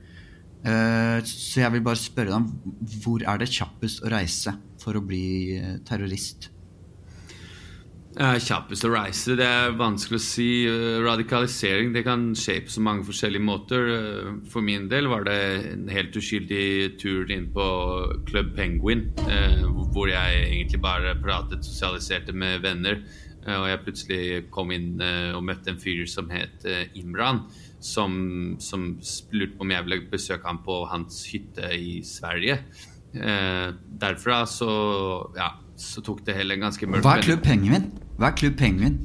[1.26, 5.04] Så jeg vil bare spørre deg om hvor er det kjappest å reise for å
[5.04, 6.52] bli terrorist?
[8.12, 10.48] Eh, Kjappest å reise, det er vanskelig å si.
[10.68, 13.88] Eh, Radikalisering det kan skje på så mange forskjellige måter.
[13.88, 15.38] Eh, For min del var det
[15.72, 17.68] en helt uskyldig tur inn på
[18.28, 19.08] Club Penguin,
[19.94, 23.00] hvor jeg egentlig bare pratet, sosialiserte med venner.
[23.48, 27.48] Og jeg plutselig kom inn og møtte en fyr som het Imran.
[27.82, 29.00] Som, som
[29.32, 32.60] lurte på om jeg ville besøke ham på hans hytte i Sverige.
[33.12, 34.70] Derfra så,
[35.36, 37.26] ja, så tok det hele en ganske mørk Hva er.
[37.26, 37.90] Klubb Penguin?
[38.20, 39.00] Hva er Klubb Penguin?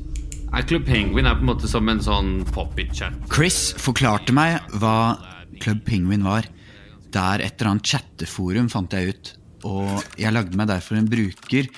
[0.47, 3.17] Nei, Klubb Penguin er på en måte som en sånn pop-it-chat.
[3.33, 5.17] Chris forklarte meg hva
[5.62, 6.47] Klubb Penguin var.
[7.12, 9.33] Det er et eller annet chatteforum, fant jeg ut.
[9.67, 11.69] Og jeg lagde meg derfor en bruker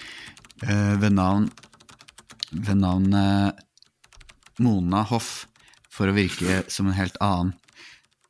[0.67, 1.49] uh, ved navn
[2.49, 3.51] ved navn uh,
[4.65, 5.47] Mona Hoff,
[5.93, 7.55] for å virke som en helt annen.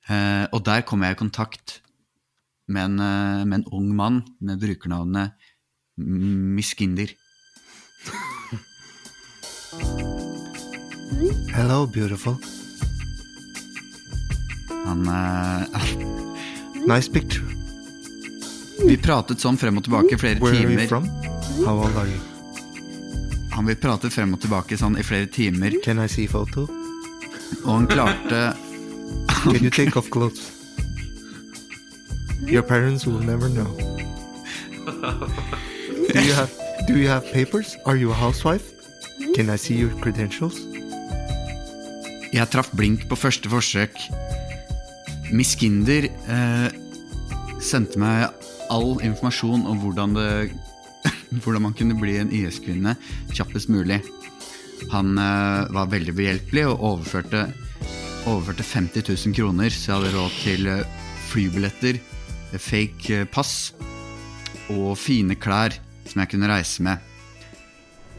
[0.09, 1.79] Uh, og der kom jeg i kontakt
[2.69, 5.38] med en, med en ung mann med brukernavnet
[5.99, 7.09] Miskinder.
[11.55, 12.37] Hello, beautiful.
[14.87, 15.65] Han uh,
[16.87, 17.45] Nice picture.
[18.87, 20.87] Vi pratet sånn frem og tilbake i flere Where are you timer.
[20.87, 21.09] from?
[21.67, 22.21] How old are you?
[23.57, 26.69] Han vil prate frem og tilbake sånn i flere timer, Can I see photo?
[27.65, 28.53] og han klarte
[29.43, 30.53] Can you take off clothes?
[32.47, 33.75] Your parents will never know.
[36.09, 36.51] Do you have
[36.87, 37.77] Do you have papers?
[37.85, 38.73] Are you a housewife?
[39.35, 40.57] Can I see your credentials?
[42.33, 43.93] Jeg traff blink på første forsøk.
[45.37, 46.69] Miss Kinder eh,
[47.61, 48.31] sendte meg
[48.73, 50.55] all informasjon om hvordan, det,
[51.45, 52.95] hvordan man kunne bli en IS-kvinne
[53.37, 54.01] kjappest mulig.
[54.95, 57.51] Han eh, var veldig behjelpelig og overførte,
[58.25, 63.75] overførte 50 000 kroner, så jeg hadde råd til eh, flybilletter, eh, fake eh, pass
[64.73, 65.77] og fine klær
[66.19, 66.99] som jeg kunne reise med.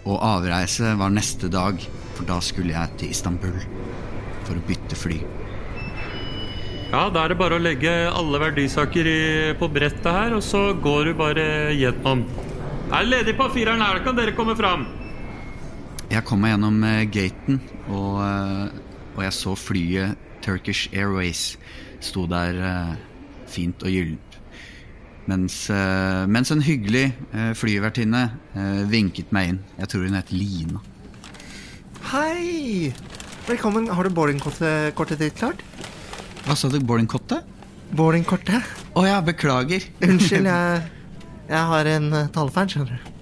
[0.08, 1.82] Og avreise var neste dag,
[2.16, 3.58] for da skulle jeg til Istanbul
[4.48, 5.18] for å bytte fly.
[6.90, 9.20] Ja, da er det bare å legge alle verdisaker i,
[9.60, 11.44] på brettet her, og så går du bare
[11.76, 12.24] gjennom.
[12.90, 14.00] Er det ledig på fireren her?
[14.06, 14.88] Kan dere komme fram?
[16.10, 17.60] Jeg kom meg gjennom eh, gaten
[17.92, 18.80] og, eh,
[19.14, 21.52] og jeg så flyet Turkish Airways
[22.02, 22.96] sto der eh,
[23.52, 24.29] fint og gyllent.
[25.30, 28.22] Mens, eh, mens en hyggelig eh, flyvertinne
[28.58, 29.60] eh, vinket meg inn.
[29.78, 30.82] Jeg tror hun het Lina.
[32.10, 32.90] Hei!
[33.46, 33.90] Velkommen.
[33.94, 35.62] Har du boardingkortet ditt klart?
[36.48, 37.46] Hva sa du, Boardingkortet?
[37.98, 38.66] Boardingkortet?
[38.98, 39.86] Å ja, beklager.
[40.08, 40.82] Unnskyld, jeg,
[41.52, 43.14] jeg har en talefeil, skjønner du.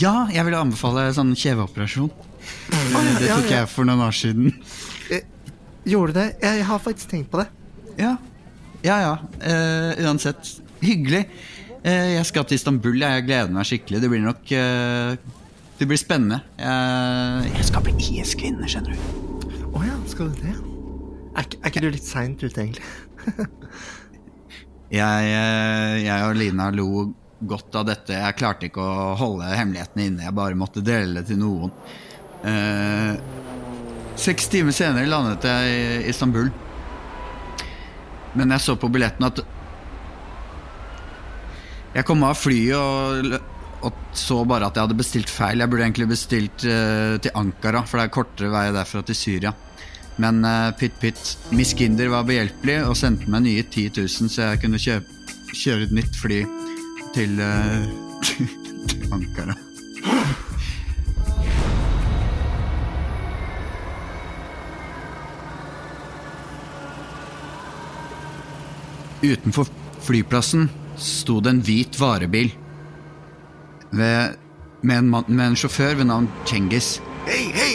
[0.00, 2.10] Ja, jeg ville anbefale sånn kjeveoperasjon.
[2.74, 3.60] Det ja, tok ja.
[3.60, 4.50] jeg for noen år siden.
[5.86, 6.28] Gjorde du det?
[6.42, 7.46] Jeg har faktisk tenkt på det.
[8.00, 8.16] Ja,
[8.82, 8.98] ja.
[9.06, 9.14] ja.
[9.38, 10.56] Uh, uansett.
[10.84, 11.24] Hyggelig.
[11.84, 13.00] Eh, jeg skal til Istanbul.
[13.00, 14.02] Jeg, jeg gleder meg skikkelig.
[14.04, 15.16] Det blir nok eh,
[15.78, 16.40] Det blir spennende.
[16.60, 19.66] Jeg, jeg skal bli IS-kvinne, skjønner du.
[19.74, 20.54] Å ja, skal du det?
[21.34, 22.84] Er, er ikke du litt seint ute, egentlig?
[24.94, 26.88] Jeg, eh, jeg og Lina lo
[27.42, 28.14] godt av dette.
[28.14, 30.26] Jeg klarte ikke å holde hemmelighetene inne.
[30.28, 31.72] Jeg bare måtte dele det til noen.
[32.46, 33.16] Eh,
[34.20, 36.52] seks timer senere landet jeg i Istanbul.
[38.38, 39.42] Men jeg så på billetten at
[41.94, 43.36] Jeg kom av flyet og,
[43.86, 45.62] og så bare at jeg hadde bestilt feil.
[45.62, 49.54] Jeg burde egentlig bestilt uh, til Ankara, for det er kortere vei derfra til Syria.
[50.18, 51.22] Men uh, pytt pytt.
[51.54, 55.20] Miss Kinder var behjelpelig og sendte meg nye 10 000, så jeg kunne kjøpe,
[55.54, 56.42] kjøre et nytt fly
[57.14, 57.86] til, uh,
[58.90, 59.54] til Ankara.
[69.24, 69.70] Utenfor
[70.04, 70.66] flyplassen
[70.98, 72.52] sto det en hvit varebil
[73.94, 74.36] ved,
[74.82, 76.98] med, en man, med en sjåfør ved navn Cengiz.
[77.26, 77.74] Hei, hei!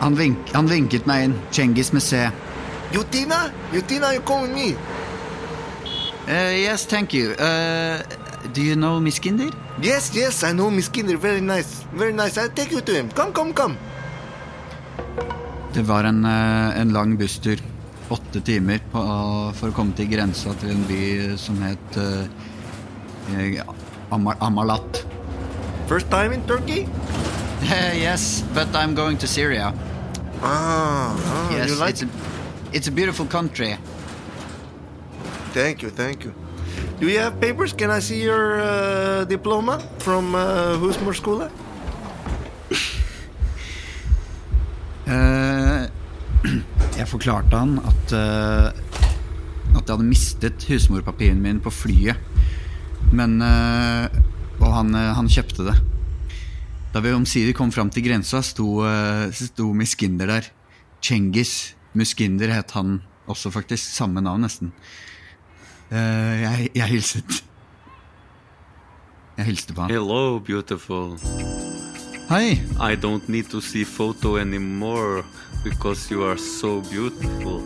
[0.00, 1.36] Han, vink, han vinket meg inn.
[1.52, 2.28] Cengiz med C.
[2.94, 3.48] Jutina?
[3.74, 4.74] Jutina, you call me.
[6.28, 7.32] Uh, yes, thank you.
[7.32, 8.02] Uh,
[8.54, 9.50] do you know Miss Kinder?
[9.82, 11.16] Yes, yes, I know Miss Kinder.
[11.16, 11.84] Very nice.
[11.94, 12.38] Very nice.
[12.38, 13.10] I'll take you to him.
[13.10, 13.76] Come, come, come.
[15.72, 17.58] Det var en, eh, en lang busstur.
[18.08, 19.02] Åtte timer på,
[19.54, 21.02] for å komme til grensa til en by
[21.36, 22.24] som het eh,
[24.10, 25.04] Amar Amalat.
[25.86, 26.88] First time in Turkey?
[27.62, 29.74] yes, but I'm going to Syria.
[30.42, 32.08] Ah, ah Yes, you like it's a,
[32.72, 33.76] it's a beautiful country.
[35.52, 36.34] Thank you, thank you.
[37.00, 37.72] Do you have papers?
[37.72, 41.50] Can I see your uh, diploma from uh, Husmorskola?
[45.08, 45.88] Uh,
[47.00, 52.20] jeg forklarte han at, uh, at jeg hadde mistet husmorpapiren min på flyet.
[53.12, 54.08] Men eh,
[54.58, 55.76] Og han, eh, han kjøpte det.
[56.92, 60.48] Da vi omsider kom fram til grensa, sto, eh, sto Miskinder der.
[61.04, 63.84] Cengiz Muskinder het han også, faktisk.
[63.94, 64.72] Samme navn, nesten.
[65.90, 67.38] Jeg, jeg hilset.
[69.38, 69.90] Jeg hilste på han.
[69.90, 71.16] Hello, beautiful.
[72.28, 72.60] Hei!
[72.76, 75.24] I don't need to see photo anymore
[75.64, 77.62] because you are so beautiful.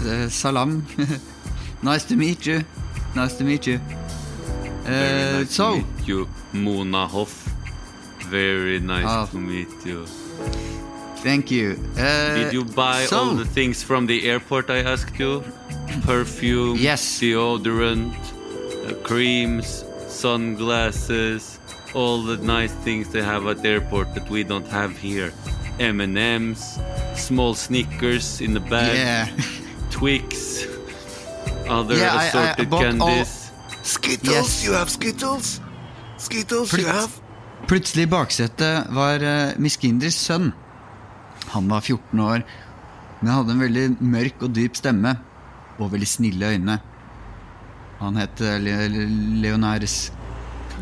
[0.00, 0.86] Uh, salam.
[1.82, 2.64] nice to meet you.
[3.14, 3.78] Nice to meet you.
[4.84, 7.34] Very Uh, nice so, to meet you, Mona Hoff.
[8.30, 9.26] Very nice Ah.
[9.32, 10.06] to meet you.
[11.24, 11.78] thank you.
[11.96, 15.42] Uh, Did you buy so, all the things from the airport I asked you?
[16.06, 17.00] Perfume, Yes.
[17.20, 21.58] deodorant, uh, creams, sunglasses,
[21.94, 25.32] all the nice things they have at the airport that we don't have here.
[25.80, 26.78] M&Ms,
[27.16, 29.28] small Snickers in the bag, Yeah.
[29.90, 30.66] Twix,
[31.68, 33.43] other Yeah, I- I assorted all- candies.
[33.84, 34.32] Skittles?
[34.34, 34.64] Yes.
[34.64, 35.60] You have Skittles?
[36.18, 37.10] Skittles Plut- you have?
[37.68, 40.50] Plutselig i baksetet var uh, Miss Kinders sønn.
[41.54, 42.42] Han var 14 år,
[43.20, 45.14] men hadde en veldig mørk og dyp stemme.
[45.78, 46.78] Og veldig snille øyne.
[48.00, 49.06] Han het uh, Le Le
[49.44, 50.12] Leonaris.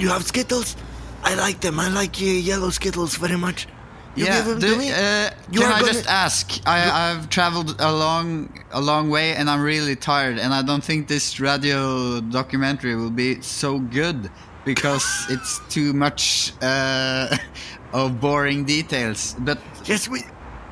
[0.01, 0.77] You have Skittles?
[1.25, 1.79] I like them.
[1.79, 3.67] I like uh, yellow Skittles very much.
[4.15, 4.91] You yeah, give them do- to me?
[4.93, 6.51] uh, You can I just ask?
[6.67, 6.79] I,
[7.11, 10.39] I've traveled a long, a long way, and I'm really tired.
[10.39, 14.31] And I don't think this radio documentary will be so good
[14.65, 17.35] because it's too much uh,
[17.95, 19.35] of boring details.
[19.39, 20.21] But Yes, we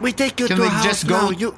[0.01, 1.31] we take you Can to we a house just go- now.
[1.31, 1.55] You,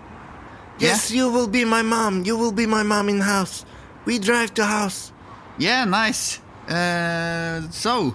[0.79, 2.25] yes, you will be my mom.
[2.25, 3.65] You will be my mom in house.
[4.05, 5.11] We drive to house.
[5.59, 6.39] yeah, nice.
[6.69, 8.15] Uh, so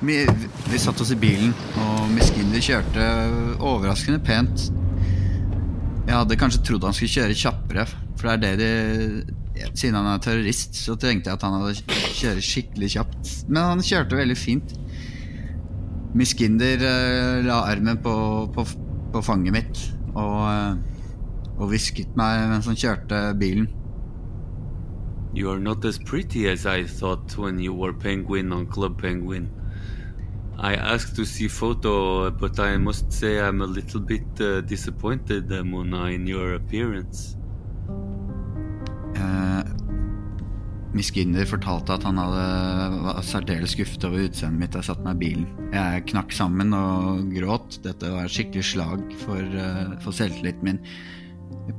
[0.00, 0.26] vi,
[0.70, 1.52] vi satte oss i bilen,
[1.84, 3.08] og Miss Kinder kjørte
[3.58, 4.70] overraskende pent.
[6.06, 7.86] Jeg hadde kanskje trodd han skulle kjøre kjappere,
[8.18, 8.72] for det er det
[9.26, 9.36] de
[9.76, 13.32] Siden han er terrorist, så tenkte jeg at han hadde kjøre skikkelig kjapt.
[13.50, 14.72] Men han kjørte veldig fint.
[16.16, 18.14] Miss Kinder eh, la armen på,
[18.54, 18.64] på,
[19.12, 19.82] på fanget mitt
[20.14, 23.68] og, uh, og hvisket meg mens han kjørte bilen.
[25.36, 29.50] You are not as pretty as I thought when you were penguin on Club Penguin.
[30.62, 35.50] I asked to see photo, but I must say I'm a little bit uh, disappointed,
[35.50, 37.34] uh, Mona, in your appearance.
[39.16, 39.64] Uh,
[40.92, 45.06] Miss Ginder fortalte at han hadde, var særdeles skuffet over utseendet mitt da jeg satte
[45.06, 45.46] meg i bilen.
[45.72, 47.78] Jeg knakk sammen og gråt.
[47.86, 50.82] Dette var et skikkelig slag for, uh, for selvtilliten min.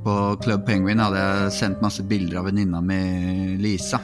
[0.02, 2.98] På Club Penguin hadde jeg sendt masse bilder av venninna mi
[3.62, 4.02] Lisa,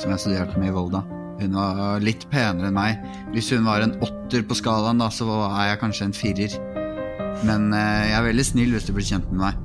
[0.00, 1.04] som jeg studerte med i Volda.
[1.40, 3.02] Hun var litt penere enn meg.
[3.34, 6.58] Hvis hun var en åtter på skalaen, da, så er jeg kanskje en firer.
[7.44, 9.62] Men eh, jeg er veldig snill hvis du blir kjent med meg.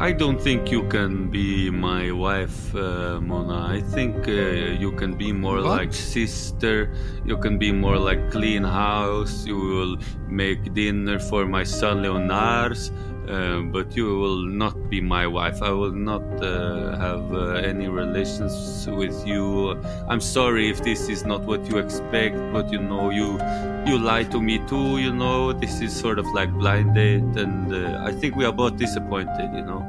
[0.00, 3.68] I don't think you can be my wife, uh, Mona.
[3.68, 4.32] I think uh,
[4.80, 5.76] you can be more What?
[5.76, 6.94] like sister.
[7.26, 9.44] You can be more like clean house.
[9.46, 9.96] You will
[10.28, 12.90] make dinner for my son Leonars.
[13.30, 15.62] Uh, but you will not be my wife.
[15.62, 19.78] I will not uh, have uh, any relations with you.
[20.08, 23.38] I'm sorry if this is not what you expect, but you know you
[23.86, 24.98] you lie to me too.
[24.98, 28.52] You know this is sort of like blind date, and uh, I think we are
[28.52, 29.54] both disappointed.
[29.54, 29.86] You know.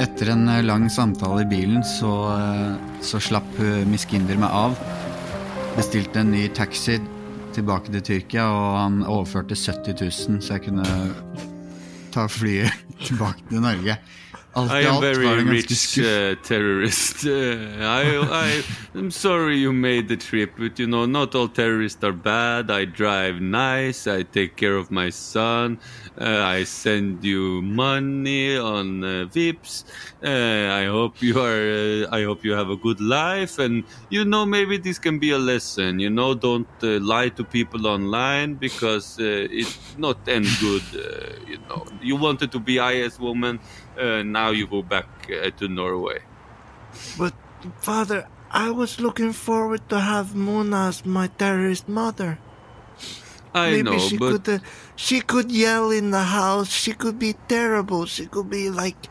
[0.00, 2.74] Etter en eh, lang samtale i bilen så, eh,
[3.04, 4.78] så slapp eh, Miss Ginder meg av.
[5.76, 6.96] Bestilte en ny taxi
[7.54, 10.86] tilbake til Tyrkia, og han overførte 70 000, så jeg kunne
[12.12, 12.72] ta flyet
[13.08, 13.96] tilbake til Norge.
[14.54, 17.24] I am very var det ganske rich uh, terrorist.
[17.32, 18.02] Uh, I,
[18.48, 18.62] I,
[18.94, 22.70] I'm sorry you made the trip, but you know, not all terrorists are bad.
[22.70, 24.06] I drive nice.
[24.06, 25.78] I take care of my son.
[26.20, 29.84] Uh, I send you money on uh, Vips.
[30.22, 32.06] Uh, I hope you are.
[32.06, 35.30] Uh, I hope you have a good life, and you know, maybe this can be
[35.30, 35.98] a lesson.
[35.98, 40.82] You know, don't uh, lie to people online because uh, it not end good.
[40.94, 43.58] Uh, you know, you wanted to be IS woman.
[44.02, 46.18] Uh, now you go back uh, to Norway.
[47.16, 47.34] But,
[47.80, 52.38] father, I was looking forward to have Mona as my terrorist mother.
[53.54, 54.58] I Maybe know, she but could uh,
[54.96, 56.70] she could yell in the house.
[56.70, 58.06] She could be terrible.
[58.06, 59.08] She could be like,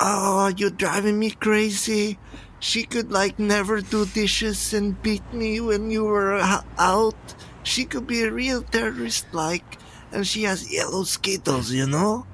[0.00, 2.18] "Oh, you're driving me crazy."
[2.58, 7.34] She could like never do dishes and beat me when you were uh, out.
[7.62, 9.78] She could be a real terrorist, like,
[10.12, 12.26] and she has yellow skittles, you know.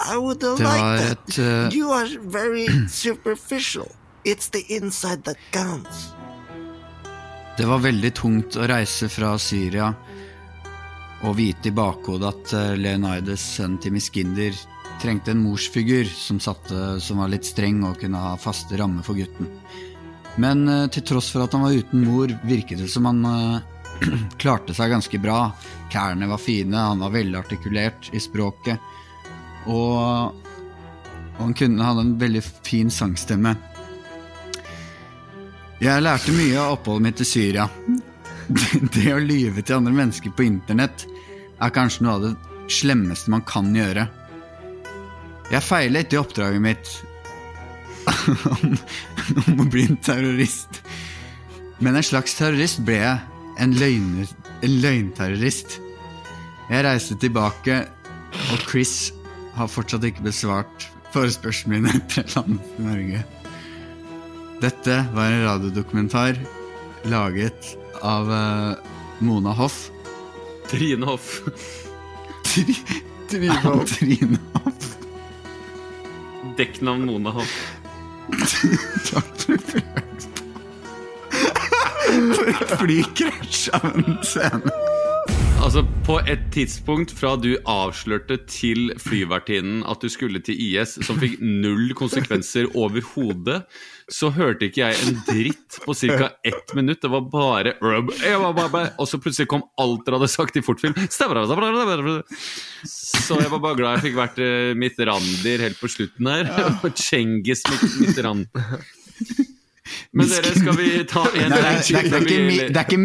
[0.00, 1.28] I would have Det var that.
[1.28, 1.68] et uh...
[1.74, 3.88] You are very superficial.
[4.24, 6.12] It's the inside that counts.
[7.58, 9.88] Det var veldig tungt å reise fra Syria
[11.26, 14.54] og vite i bakhodet at eh, Leonidas, sønnen til Miss Ginder,
[15.02, 19.18] trengte en morsfigur som, satte, som var litt streng og kunne ha faste rammer for
[19.18, 19.50] gutten.
[20.38, 23.58] Men eh, til tross for at han var uten mor, virket det som han uh,
[24.42, 25.48] klarte seg ganske bra.
[25.90, 28.78] Kærne var fine, han var velartikulert i språket,
[29.68, 30.34] og,
[31.36, 33.54] og han kunne, hadde en veldig fin sangstemme.
[35.78, 37.68] Jeg lærte mye av oppholdet mitt i Syria.
[38.96, 41.04] Det å lyve til andre mennesker på internett
[41.62, 42.32] er kanskje noe av det
[42.72, 44.08] slemmeste man kan gjøre.
[45.48, 46.90] Jeg feilet i oppdraget mitt
[48.52, 48.74] om,
[49.44, 50.82] om å bli en terrorist.
[51.78, 53.36] Men en slags terrorist ble jeg.
[53.58, 54.28] En, løgner,
[54.62, 55.78] en løgnterrorist.
[56.68, 57.80] Jeg reiste tilbake,
[58.52, 59.08] og Chris
[59.58, 63.24] har fortsatt ikke besvart forespørselen min etter landet til Norge.
[64.62, 66.38] Dette var en radiodokumentar
[67.08, 69.88] laget av eh, Mona Hoff.
[70.70, 71.40] Trine Hoff.
[72.48, 72.74] Tri
[73.30, 73.98] Trine Hoff.
[73.98, 74.88] Trine Hoff.
[76.58, 77.54] Dekknavn Mona Hoff.
[79.08, 80.04] Takk for prøven.
[82.08, 84.72] For et flykrasj av en scene.
[85.68, 91.18] Altså, På et tidspunkt fra du avslørte til flyvertinnen at du skulle til IS, som
[91.20, 93.58] fikk null konsekvenser overhodet,
[94.08, 96.30] så hørte ikke jeg en dritt på ca.
[96.40, 97.02] ett minutt.
[97.04, 97.74] Det var bare
[98.96, 100.96] Og så plutselig kom alt dere hadde sagt i fortfilm.
[102.88, 106.48] Så jeg var bare glad jeg fikk vært eh, Mitrandir helt på slutten her.
[106.96, 107.68] Cengiz
[108.00, 108.80] Mitrandir.
[110.12, 113.00] Men dere, skal vi ta en Nei, det, er, det, er, ikke, det er ikke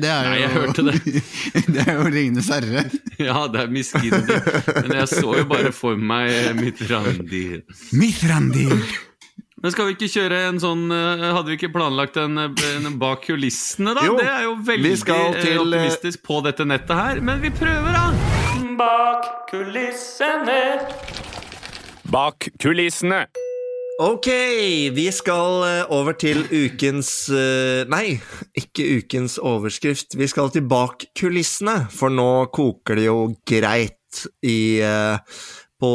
[0.00, 0.96] det er jo Nei, jeg hørte det.
[1.74, 2.86] det er jo Ringenes herre.
[3.30, 4.40] Ja, det er miskindig.
[4.80, 7.60] Men jeg så jo bare for meg Mithrandir.
[7.92, 8.74] Mithrandir.
[9.60, 13.26] Men skal vi ikke kjøre en sånn eh, Hadde vi ikke planlagt en, en bak
[13.26, 14.06] kulissene, da?
[14.08, 17.52] Jo, det er jo veldig eh, til, eh, optimistisk på dette nettet her, men vi
[17.52, 18.08] prøver, da.
[18.80, 20.62] Bak kulissene.
[22.08, 23.26] Bak kulissene.
[24.00, 24.26] Ok,
[24.96, 28.14] vi skal eh, over til ukens eh, Nei,
[28.56, 30.16] ikke ukens overskrift.
[30.16, 35.44] Vi skal til bak kulissene, for nå koker det jo greit i, eh,
[35.76, 35.92] på,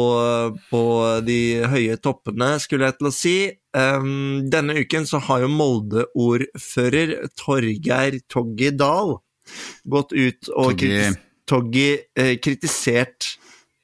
[0.70, 0.84] på
[1.26, 3.34] de høye toppene, skulle jeg til å si.
[3.74, 9.16] Um, denne uken så har jo Molde-ordfører Torgeir Toggi Dahl
[9.82, 10.94] gått ut og Toggi.
[10.94, 11.90] kritis Toggi
[12.42, 13.34] kritisert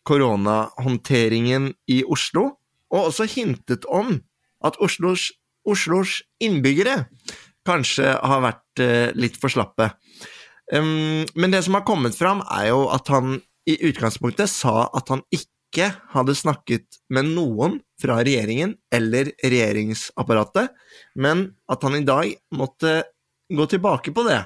[0.06, 2.52] koronahåndteringen i Oslo,
[2.92, 4.18] og også hintet om
[4.64, 5.30] at Oslos,
[5.68, 7.06] Oslos innbyggere
[7.66, 9.92] kanskje har vært eh, litt for slappe.
[10.72, 13.34] Men det som har kommet fram, er jo at han
[13.68, 20.72] i utgangspunktet sa at han ikke hadde snakket med noen fra regjeringen eller regjeringsapparatet,
[21.20, 23.02] men at han i dag måtte
[23.52, 24.40] gå tilbake på det.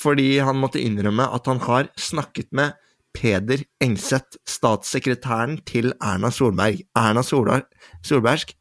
[0.00, 2.76] Fordi han måtte innrømme at han har snakket med
[3.16, 6.82] Peder Engseth, statssekretæren til Erna Solberg.
[6.96, 7.66] Erna Solberg,
[8.06, 8.54] Solbergs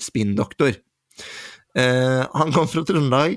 [0.00, 0.78] spinndoktor.
[1.76, 3.36] Eh, han kom fra Trøndelag,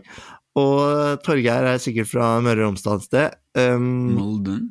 [0.60, 3.38] og Torgeir er sikkert fra Møre og Romsdal et sted.
[3.58, 4.68] Um, Molden.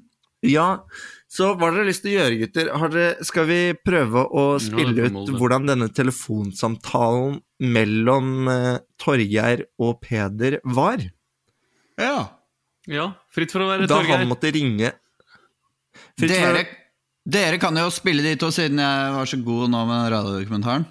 [0.47, 0.83] ja,
[1.31, 2.71] så hva har dere lyst til å gjøre, gutter?
[2.79, 7.39] Har dere, skal vi prøve å spille ut hvordan denne telefonsamtalen
[7.73, 11.05] mellom eh, Torgeir og Peder var?
[12.01, 12.42] Ja.
[12.91, 14.17] Ja, fritt for å være Torgeir.
[14.17, 14.91] Da han måtte ringe
[16.19, 16.65] Fritt for- Dere,
[17.23, 20.87] dere kan jo spille de to, siden jeg var så god nå med radiodokumentaren.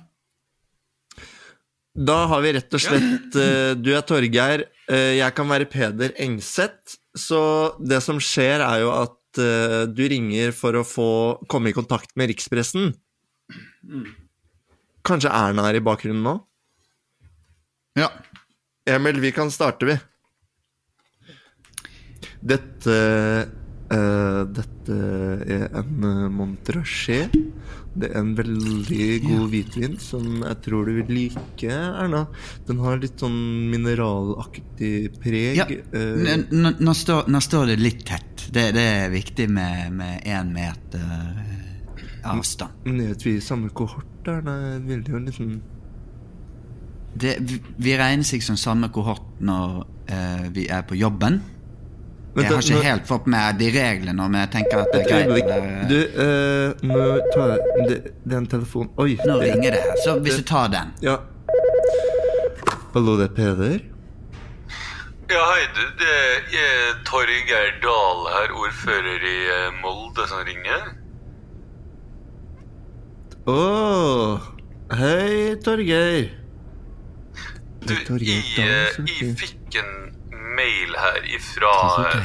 [1.92, 6.14] Da har vi rett og slett uh, Du er Torgeir, uh, jeg kan være Peder
[6.16, 6.96] Engseth.
[7.18, 7.42] Så
[7.84, 11.10] det som skjer, er jo at uh, du ringer for å få
[11.52, 12.94] komme i kontakt med rikspressen.
[15.04, 16.38] Kanskje Erna er i bakgrunnen nå?
[18.00, 18.08] Ja.
[18.88, 19.98] Emil, vi kan starte, vi.
[22.42, 22.96] Dette
[23.92, 24.98] uh, Dette
[25.46, 27.36] er en uh, Montrachet.
[27.92, 32.24] Det er en veldig god hvitvin som jeg tror du vil like, Erna.
[32.68, 33.36] Den har litt sånn
[33.72, 35.60] mineralaktig preg.
[35.60, 35.68] ja.
[35.68, 38.48] eh, nå, står, det litt tett.
[38.52, 42.88] Det, det er viktig med én meter eh, avstand.
[42.88, 44.56] men er vi i samme kohort, Erna?
[44.78, 45.54] Jeg vil jo liksom
[47.12, 51.42] Det, vi, vi regner seg som samme kohort når eh, vi er på jobben.
[52.34, 55.02] Vent, Jeg har ikke nå- helt fått med de reglene, men jeg tenker at det
[55.02, 55.28] er greit.
[55.28, 55.90] øyeblikk.
[55.90, 59.18] Du, uh, nå tar jeg det, det er en telefon Oi.
[59.26, 61.18] Nå det- ringer det her, så hvis du tar den Ja.
[62.94, 63.80] Hallo, det er Peder?
[65.32, 65.84] Ja, hei du.
[66.00, 66.16] Det
[66.60, 70.82] er Torgeir Dahl her, ordfører i eh, Molde, som ringer.
[73.48, 74.42] Å,
[75.00, 76.30] hei, Torgeir.
[77.82, 79.94] Du, Det jeg, eh, jeg fikk en
[80.58, 81.74] mail her ifra,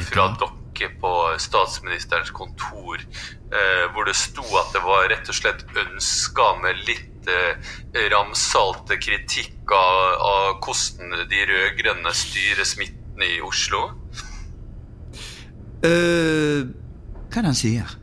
[0.09, 1.11] fra dere på
[1.41, 7.29] statsministerens kontor, eh, hvor det sto at det var rett og slett ønska med litt
[7.33, 7.71] eh,
[8.13, 13.87] ramsalte kritikk av, av hvordan de rød-grønne styrer smitten i Oslo.
[15.77, 16.65] Uh,
[17.29, 17.97] Hva er det han sier?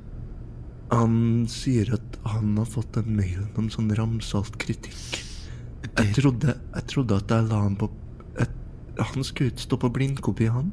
[0.94, 5.20] han sier at han har fått en mail om sånn ramsalt kritikk.
[5.84, 7.88] Jeg trodde, jeg trodde at jeg la han på
[8.98, 10.72] Han skulle ikke stå på blindkopi, han.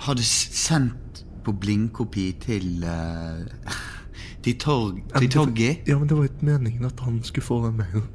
[0.00, 3.74] Har du sendt på blindkopi til uh,
[4.44, 5.70] Til, torg, til Toggi?
[5.88, 8.08] Ja, men det var ikke meningen at han skulle få den mailen.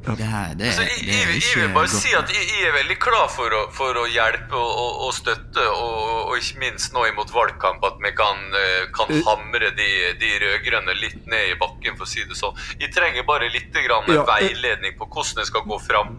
[0.00, 2.30] Det her, det, Så er- jeg, det er ikke jeg vil bare godt si at
[2.32, 6.30] jeg, jeg er veldig klar for å, for å hjelpe og, og, og støtte, og,
[6.30, 9.20] og ikke minst nå imot valgkamp, at vi kan, eh, kan Uh.
[9.28, 9.88] hamre de,
[10.22, 12.56] de rød-grønne litt ned i bakken, for å si det sånn.
[12.80, 16.16] Jeg trenger bare litt grann Ja, veiledning på hvordan jeg skal gå fram.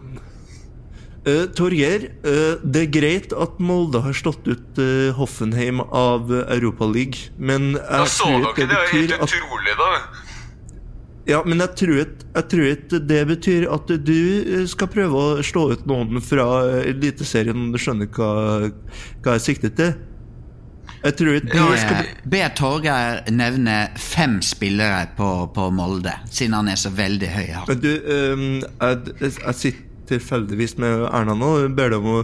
[1.22, 7.36] Uh, Torgeir, uh, det er greit at Molde har slått ut uh, Hoffenheim av Europaligaen,
[7.38, 9.90] men Da jeg så tror dere, ikke det det er helt betyr at utrolig, da.
[11.30, 15.68] Ja, men jeg tror ikke, jeg tror det betyr at du skal prøve å slå
[15.76, 16.48] ut noen fra
[16.80, 18.72] Eliteserien, om du skjønner hva,
[19.22, 19.94] hva jeg sikter til.
[21.04, 26.58] Jeg tror ikke du skal Be, be Torgeir nevne fem spillere på, på Molde, siden
[26.58, 27.64] han er så veldig høy her.
[27.70, 31.54] Men du, jeg, jeg, jeg sitter tilfeldigvis med Erna nå.
[31.64, 32.22] Hun ber deg om å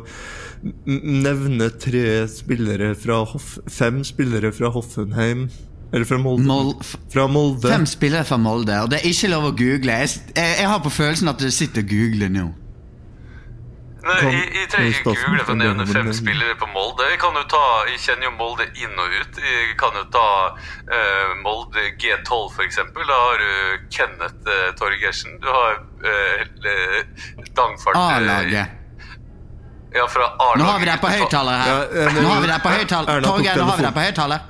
[0.86, 3.56] nevne tre spillere fra Hoff...
[3.70, 5.48] Fem spillere fra Hoffenheim.
[5.92, 6.44] Eller fra Molde.
[6.44, 6.74] Mol,
[7.08, 7.70] fra Molde.
[7.72, 10.00] fem spillere fra Molde, og det er ikke lov å google.
[10.02, 12.48] Jeg, jeg, jeg har på følelsen at du sitter og googler nå.
[14.08, 17.06] Nei, jeg, jeg trenger ikke google for å nevne fem spillere på Molde.
[17.12, 19.40] Jeg kan jo ta, jeg kjenner jo Molde inn og ut.
[19.44, 23.04] Jeg kan jo ta uh, Molde G12 for eksempel.
[23.08, 25.36] Da har du Kenneth uh, Torgersen.
[25.42, 28.76] Du har uh, Dangfart eh, A-laget.
[29.92, 30.62] Ja, fra A-laget.
[30.62, 31.74] Nå har vi deg på høyttaler her.
[31.74, 33.28] Ja, eh, Nå har vi deg på høyttaler.
[33.28, 34.48] Torgeir, nå har vi deg på høyttaler.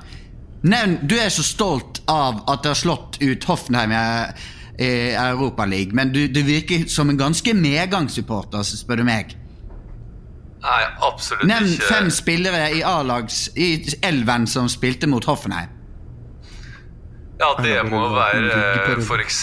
[0.69, 3.99] Nevn, du er så stolt av at du har slått ut Hoffenheim i,
[4.79, 9.33] Europa Europaligaen, men du, du virker som en ganske medgangssupporter, spør du meg.
[10.59, 11.87] Nei, absolutt Nevn ikke.
[11.87, 13.69] fem spillere i A-lags i
[14.03, 15.75] elven som spilte mot Hoffenheim.
[17.39, 19.37] Ja, det må være f.eks.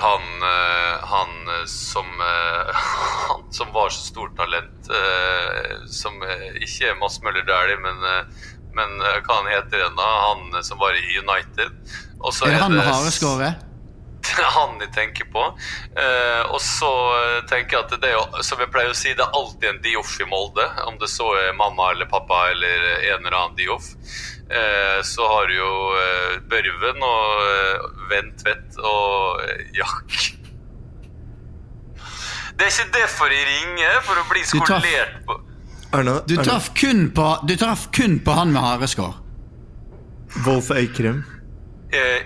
[0.00, 2.86] han, eh, han eh, som eh,
[3.28, 8.00] Han som var så stort talent, eh, som ikke er Mads Møller Dæhlie, men,
[8.72, 10.08] men hva han heter igjen da?
[10.30, 11.76] Han som var i United.
[12.22, 13.68] Er det han med hareskåret?
[14.56, 15.44] han jeg tenker på.
[15.98, 16.90] Eh, og så
[17.50, 19.80] tenker jeg at det er jo, som jeg pleier å si, det er alltid en
[19.84, 20.66] Dioff i Molde.
[20.86, 23.92] Om det så er mamma eller pappa eller en eller annen Dioff.
[24.52, 30.18] Eh, så har du jo eh, Børven og eh, Ventvedt og eh, Jack.
[32.52, 35.38] Det er ikke derfor jeg ringer, for å bli skolert på
[35.92, 39.16] Erna, Du Erna traff kun på, du traff kun på han med hareskår.
[40.46, 41.22] Wolf Eikrem.
[41.92, 42.22] eh,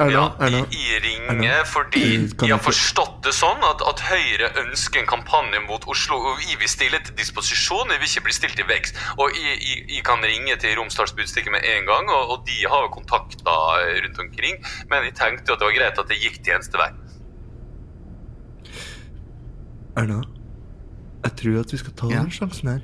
[0.00, 0.60] Erna, Ja, Erna.
[1.04, 1.64] ringer Erna.
[1.68, 2.04] fordi
[2.40, 6.56] de har forstått det sånn at, at Høyre ønsker en kampanje mot Oslo, og vi
[6.62, 8.96] vil stille til disposisjon, vi vil ikke bli stilt til vekst.
[9.20, 12.90] Og jeg, kan ringe til Romsdals Budstikke med en gang, og, og de har jo
[12.96, 13.44] kontakter
[14.06, 14.56] rundt omkring,
[14.88, 16.90] men jeg tenkte jo at det var greit at det gikk tjenestevei.
[20.00, 20.22] Erna,
[21.24, 22.22] jeg tror at vi skal ta Ja.
[22.24, 22.80] den sjansen her.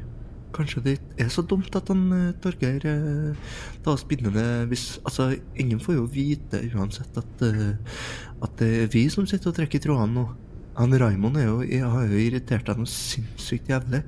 [0.57, 3.53] Kanskje det er så dumt at han uh, Torgeir uh,
[3.85, 5.31] tar oss bindende hvis Altså,
[5.61, 7.77] ingen får jo vite uansett at, uh,
[8.43, 10.27] at det er vi som sitter og trekker trådene nå.
[10.77, 14.03] Han Raymond er jo, jeg har jo irritert deg noe sinnssykt jævlig.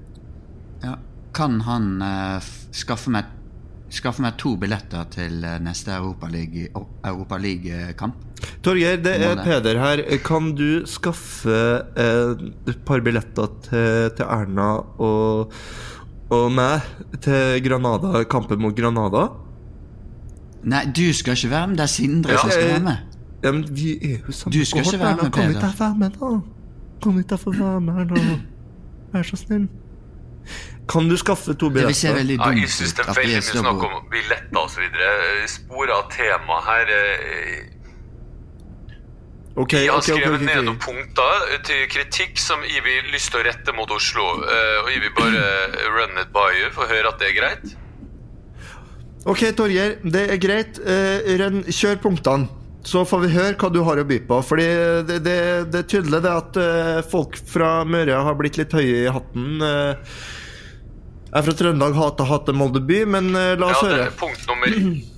[0.82, 0.96] Ja.
[1.36, 3.28] Kan han uh, skaffe, meg,
[3.92, 8.24] skaffe meg to billetter til eh, neste Europaliga- o- Europaliga-kamp?
[8.62, 10.02] Torgeir, det er Peder her.
[10.26, 11.56] Kan du skaffe
[11.96, 14.68] eh, et par billetter til, til Erna
[15.00, 15.54] og,
[16.30, 16.80] og meg
[17.24, 19.28] til Granada, kampen mot Granada?
[20.68, 21.76] Nei, du skal ikke være med.
[21.78, 22.96] Det er Sindre Ja, som skal være med.
[23.44, 25.98] Ja, men vi er jo sammen Du skal ikke være med, Kom ikke jeg være
[25.98, 26.30] med, da?
[27.02, 28.38] Kom hit og få være med her da.
[29.12, 29.68] Vær så snill.
[30.88, 33.34] Kan du skaffe to Det vil se veldig dumt Ja, jeg syns det er veldig
[33.36, 34.86] mye snakk om billetter osv.
[35.54, 36.92] Spor av tema her.
[36.98, 37.77] eh,
[39.58, 43.08] Ok, Jeg har okay, ok, skrevet okay, ned noen punkter til kritikk som jeg vil
[43.10, 44.26] lyst til å rette mot Oslo.
[44.44, 45.42] Uh, Og jeg vil bare
[45.96, 47.74] run it by you for å høre at det er greit.
[49.28, 50.78] Ok, Torgeir, det er greit.
[50.78, 52.46] Uh, run, kjør punktene.
[52.88, 54.38] Så får vi høre hva du har å by på.
[54.46, 54.64] Fordi
[55.08, 55.38] det, det,
[55.74, 59.58] det er tydelig det at uh, folk fra Møre har blitt litt høye i hatten.
[59.60, 60.14] Eh,
[61.28, 64.06] jeg er fra Trøndelag, hater hater Molde by, men eh, la oss Ja, det høre.
[64.06, 64.78] er punkt nummer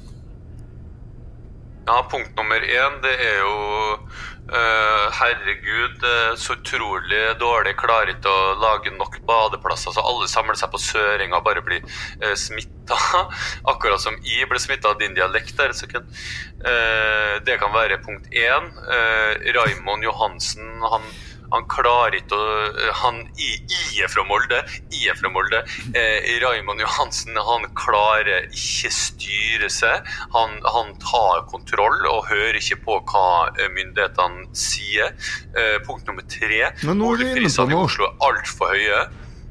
[1.91, 3.55] Ja, punkt nummer én, det er jo
[3.99, 7.73] uh, Herregud, eh, så utrolig dårlig.
[7.81, 11.83] Klarer ikke å lage nok badeplasser, så alle samler seg på Søringa og bare blir
[11.83, 12.99] uh, smitta.
[13.73, 16.07] Akkurat som jeg ble smitta av din dialekt der et sekund.
[16.63, 18.71] Eh, det kan være punkt én.
[18.87, 21.11] Uh, Raimond Johansen, han
[21.51, 24.61] han klarer ikke å Han I, I er fra Molde.
[24.95, 25.63] Er fra Molde.
[25.97, 30.07] Eh, Raymond Johansen han klarer ikke styre seg.
[30.35, 35.15] Han, han tar kontroll og hører ikke på hva eh, myndighetene sier.
[35.57, 36.71] Eh, punkt nummer tre.
[36.85, 37.81] Boligprisene i.
[37.81, 39.03] Oslo er altfor høye.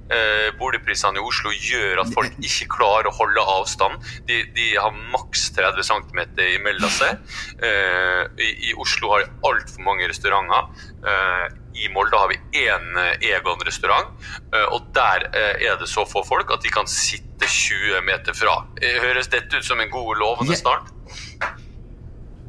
[0.09, 4.07] Eh, boligprisene i Oslo gjør at folk ikke klarer å holde avstand.
[4.25, 6.21] De, de har maks 30 cm
[6.55, 7.19] imellom seg.
[7.61, 10.87] Eh, i, I Oslo har de altfor mange restauranter.
[11.05, 11.45] Eh,
[11.75, 14.09] I Molde har vi én eh, Egon-restaurant,
[14.53, 18.35] eh, og der eh, er det så få folk at de kan sitte 20 meter
[18.35, 18.55] fra.
[19.03, 20.89] Høres dette ut som en god lovende start?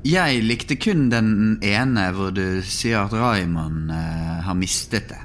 [0.07, 5.21] Jeg likte kun den ene hvor du sier at Raymond uh, har mistet det.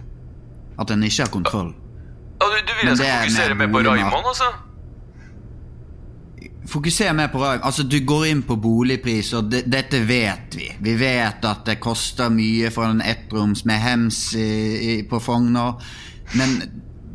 [0.76, 1.72] At en ikke har kontroll.
[2.42, 4.52] Ja, du, du vil jeg skal er fokusere mer på Raymond, altså?
[6.68, 7.60] Fokuser mer på rag.
[7.64, 10.70] Altså, du går inn på boligpris, og det, dette vet vi.
[10.82, 15.78] Vi vet at det koster mye for en ettroms med hems i, i, på Frogner.
[16.34, 16.58] Men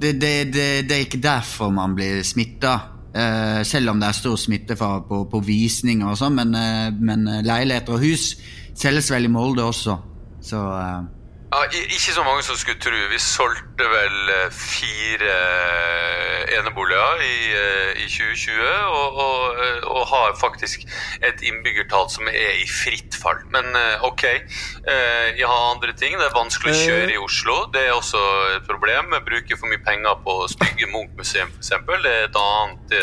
[0.01, 2.79] det, det, det, er ikke derfor man blir smitta.
[3.11, 7.27] Uh, selv om det er stor smittefare på, på visninger og sånn, men, uh, men
[7.43, 8.37] leiligheter og hus
[8.79, 9.97] selges vel i Molde også.
[10.41, 11.01] Så eh,
[11.51, 12.95] Ja, ikke så mange som skulle tro.
[13.11, 20.37] Vi solgte vel eh, fire eh, eneboliger i, eh, i 2020, og, og, og har
[20.39, 20.85] faktisk
[21.27, 23.43] et innbyggertall som er i fritt fall.
[23.51, 23.75] Men
[24.07, 26.15] ok, jeg har andre ting.
[26.21, 27.57] Det er vanskelig å kjøre i Oslo.
[27.75, 28.23] Det er også
[28.55, 29.11] et problem.
[29.19, 31.75] Jeg bruker for mye penger på å stygge Munch-museum, f.eks.
[31.91, 32.97] Det er et annet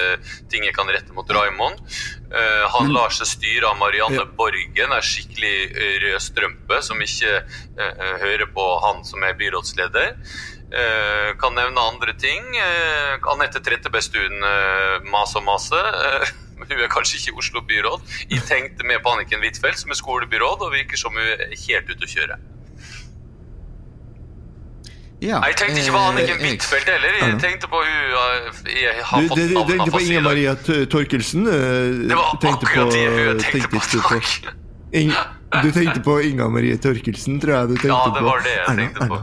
[0.51, 1.83] ting jeg kan rette mot Raymond.
[2.27, 7.37] Eh, han lar seg styre av Marianne Borgen, er skikkelig eh, rød strømpe, som ikke
[7.39, 10.15] eh, hører på han som er byrådsleder.
[11.39, 12.43] Kan nevne andre ting.
[13.31, 14.41] Anette Trettebergstuen
[15.07, 15.87] maser og maser.
[16.59, 18.03] Hun er kanskje ikke Oslo byråd.
[18.27, 21.87] Jeg tenkte med på Anniken Huitfeldt, som er skolebyråd, og virker som hun er helt
[21.87, 22.39] ute å kjøre.
[25.19, 27.15] Ja, Nei, Jeg tenkte ikke på Anniken eh, jeg- Huitfeldt heller.
[27.17, 27.95] Jeg tenkte på hun
[28.69, 30.21] Jeg har fått du, du tenkte på på Inger.
[30.21, 30.53] Maria
[30.93, 31.43] Torkelsen?
[31.47, 33.81] Det var akkurat det hun på- tenkte på.
[35.63, 38.53] du på tenkte på Inga Marie Torkelsen, tror jeg du tenkte Ja, det var det
[38.57, 39.19] jeg tenkte på.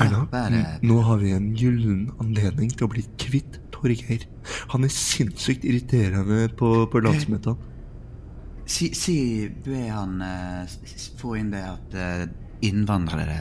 [0.00, 4.26] Erna, nå har vi en gyllen anledning til å bli kvitt Torgeir.
[4.74, 7.56] Han er sinnssykt irriterende på, på landsmøtene.
[8.66, 10.66] si, si be han eh,
[11.18, 12.26] få inn det at eh,
[12.66, 13.38] innvandrere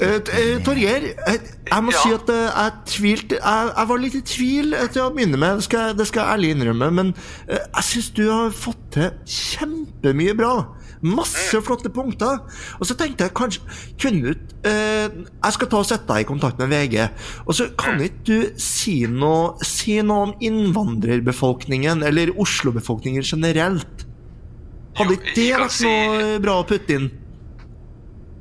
[0.00, 2.00] Eh, eh, Torgeir, jeg, jeg må Ja.
[2.02, 5.38] si at eh, jeg tvilte jeg, jeg var litt i tvil eh, til å begynne
[5.40, 6.88] med, det skal, det skal jeg ærlig innrømme.
[6.94, 7.10] Men
[7.48, 10.52] eh, jeg syns du har fått til kjempemye bra.
[11.02, 12.42] Masse flotte punkter.
[12.78, 13.62] Og så tenkte jeg kanskje
[14.02, 17.06] Kunne du eh, Jeg skal ta og sette deg i kontakt med VG.
[17.46, 24.06] Og så kan ikke du si noe, si noe om innvandrerbefolkningen, eller Oslo-befolkningen generelt?
[24.98, 27.10] Hadde ikke det vært noe bra å putte inn?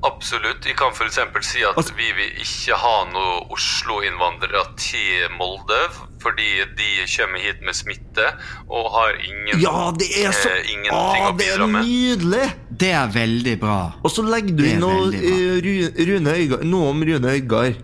[0.08, 0.64] Absolutt.
[0.64, 1.18] Jeg kan f.eks.
[1.43, 5.80] si at Altså- vi vil ikke ha noen Oslo-innvandrere til Molde,
[6.24, 6.88] fordi de
[7.18, 8.30] kommer hit med smitte
[8.70, 12.47] og har ingen Ja, det er så eh, ingenting Å, å det er nydelig!
[12.80, 13.80] Det er veldig bra.
[14.04, 15.12] Og så legger du inn noe,
[16.32, 17.76] Øygard, noe om Rune Øygard.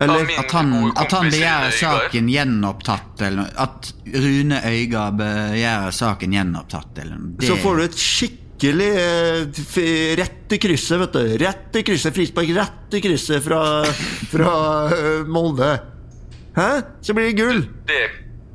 [0.00, 3.50] Eller At han, at han begjærer saken gjenopptatt, eller.
[3.60, 7.34] At Rune Øygard begjærer saken gjenopptatt, eller noe.
[7.38, 8.38] Det- Så får du et skikkelig
[8.68, 11.36] eh, f- rett i krysset, vet du.
[11.40, 13.60] Rett i krysset, frispark rett i krysset fra,
[14.32, 14.54] fra
[14.92, 15.70] eh, Molde.
[16.56, 16.68] Hæ?
[17.00, 17.62] Så blir det gull.
[17.88, 18.00] Det,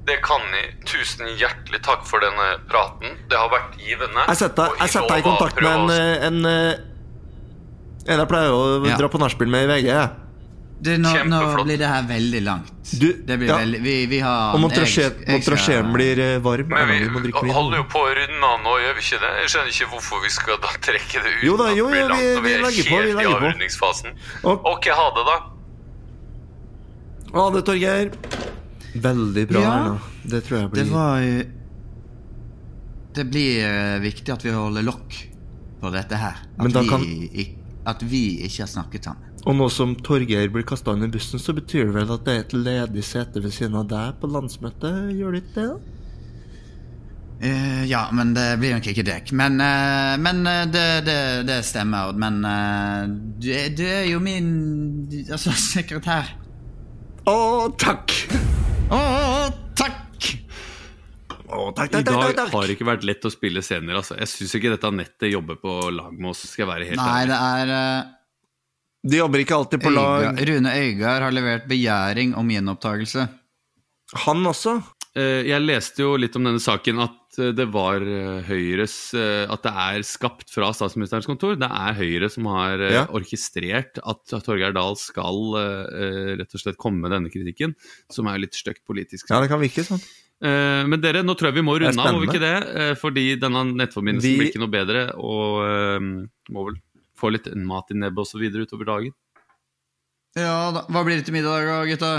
[0.06, 0.74] det kan jeg.
[0.86, 3.16] Tusen hjertelig takk for denne praten.
[3.32, 4.28] Det har vært givende.
[4.30, 8.52] Jeg setter, jeg setter deg i kontakt med en, eh, en, eh, en jeg pleier
[8.54, 8.98] å Ja.
[9.00, 9.88] dra på nachspiel med i VG.
[9.90, 10.10] jeg.
[10.86, 12.72] Det, nå, nå blir det her veldig langt.
[13.02, 13.56] Du, det blir ja.
[13.58, 16.68] veldig Vi, vi har Og montrasjen blir eh, varm.
[16.70, 19.32] Men vi vi holder jo på å runde av nå, gjør vi ikke det?
[19.42, 21.44] Jeg skjønner ikke hvorfor vi skal da trekke det ut.
[21.50, 23.38] Jo da, jo, langt vi- vi er legger på, vi legger på.
[23.42, 24.16] avrundingsfasen.
[24.44, 25.38] Og- Ok, ha det, da.
[27.36, 28.12] Ha det, Torgeir.
[28.96, 29.74] Veldig bra, Ja.
[29.76, 30.00] Erna.
[30.24, 31.46] Det tror jeg blir Det var
[33.16, 35.18] Det blir eh, viktig at vi holder lokk
[35.82, 36.36] på dette her.
[36.58, 39.35] At, Men da vi, kan- at vi ikke har snakket sammen.
[39.46, 42.46] Og nå som Torgeir blir kasta under bussen, så betyr det vel at det er
[42.46, 45.12] et ledig sete ved siden av deg på landsmøtet?
[45.14, 45.68] Gjør det ikke det?
[45.70, 45.96] da?
[47.36, 49.30] Uh, ja, men det blir nok ikke deg.
[49.36, 51.18] Men, uh, men uh, det, det,
[51.50, 52.16] det stemmer.
[52.18, 53.12] Men eh,
[53.44, 54.50] du, du er jo min
[55.28, 56.32] altså, sekretær.
[57.30, 57.36] Å,
[57.82, 58.16] takk!
[58.90, 59.00] Å,
[59.78, 60.02] takk!
[61.46, 64.00] Å, takk, takk, takk, takk, dag takk, har det ikke vært lett å spille scener.
[64.00, 64.18] Altså.
[64.18, 66.48] Jeg syns ikke dette nettet jobber på lag med oss.
[66.50, 67.34] skal jeg være helt Nei, ærlig.
[67.36, 68.14] det er eh,
[69.06, 70.24] De jobber ikke alltid på lag.
[70.34, 70.40] lag.
[70.50, 73.28] Rune Øygard har levert begjæring om gjenopptakelse.
[74.26, 74.80] Han også.
[75.16, 79.64] Eh, Jeg leste jo litt om denne saken at eh, det var eh, Høyres At
[79.64, 81.56] det er skapt fra statsministerens kontor.
[81.56, 83.06] Det er Høyre som har Ja.
[83.08, 85.56] orkestrert at Torgeir Dahl skal
[86.42, 87.76] rett og slett komme med denne kritikken,
[88.12, 89.30] som er jo litt stygt politisk.
[89.30, 90.02] Ja, det kan virke sånn.
[90.44, 92.98] Eh, Men dere, nå tror jeg vi må runde av, må vi ikke det?
[93.00, 96.02] Fordi denne nettforbindelsen Vi- blir ikke noe bedre, og
[96.52, 96.76] må vel
[97.26, 98.46] få litt mat i nebbet osv.
[98.62, 99.16] utover dagen.
[100.38, 100.86] Ja da.
[100.92, 102.12] Hva blir det til middag, da, gutta?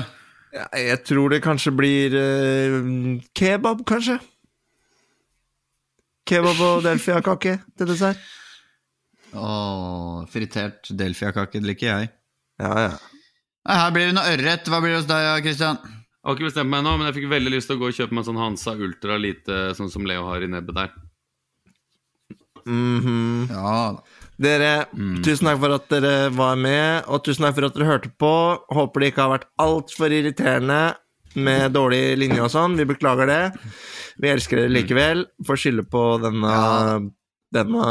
[0.57, 2.81] Ja, Jeg tror det kanskje blir eh,
[3.37, 4.19] kebab, kanskje.
[6.27, 8.23] Kebab og delfiakake til dessert.
[9.37, 12.09] Åh, fritert delfiakake det liker jeg.
[12.63, 12.95] Ja, ja.
[13.67, 14.71] Her blir det noe ørret.
[14.71, 15.79] Hva blir det hos deg, Christian?
[15.83, 17.99] Jeg har ikke bestemt meg ennå, men jeg fikk veldig lyst til å gå og
[17.99, 20.95] kjøpe meg en sånn Hansa Ultra lite, sånn som Leo har i nebbet der.
[22.67, 23.47] Mhm.
[23.53, 24.03] Ja da.
[24.37, 24.73] Dere,
[25.25, 28.33] tusen takk for at dere var med, og tusen takk for at dere hørte på.
[28.77, 30.81] Håper det ikke har vært altfor irriterende
[31.37, 32.77] med dårlig linje og sånn.
[32.77, 33.41] Vi beklager det.
[34.21, 35.25] Vi elsker dere likevel.
[35.47, 36.53] Får skylde på denne,
[37.57, 37.87] denne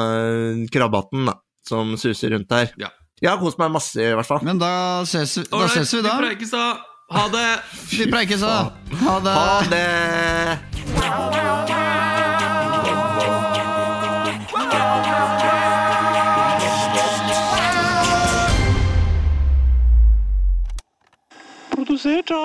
[0.74, 1.38] krabbaten da,
[1.68, 2.70] som suser rundt her.
[2.82, 2.90] Ja.
[3.24, 4.44] Jeg har kost meg masse, i hvert fall.
[4.46, 6.18] Men da ses, vi- da ses vi da.
[6.20, 6.66] preikes da!
[7.16, 7.48] Ha det!
[7.94, 8.72] Vi preikes da.
[9.06, 9.34] Ha det.
[9.34, 10.96] Ha det!
[21.96, 22.36] Rosetta?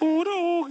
[0.00, 0.70] Oder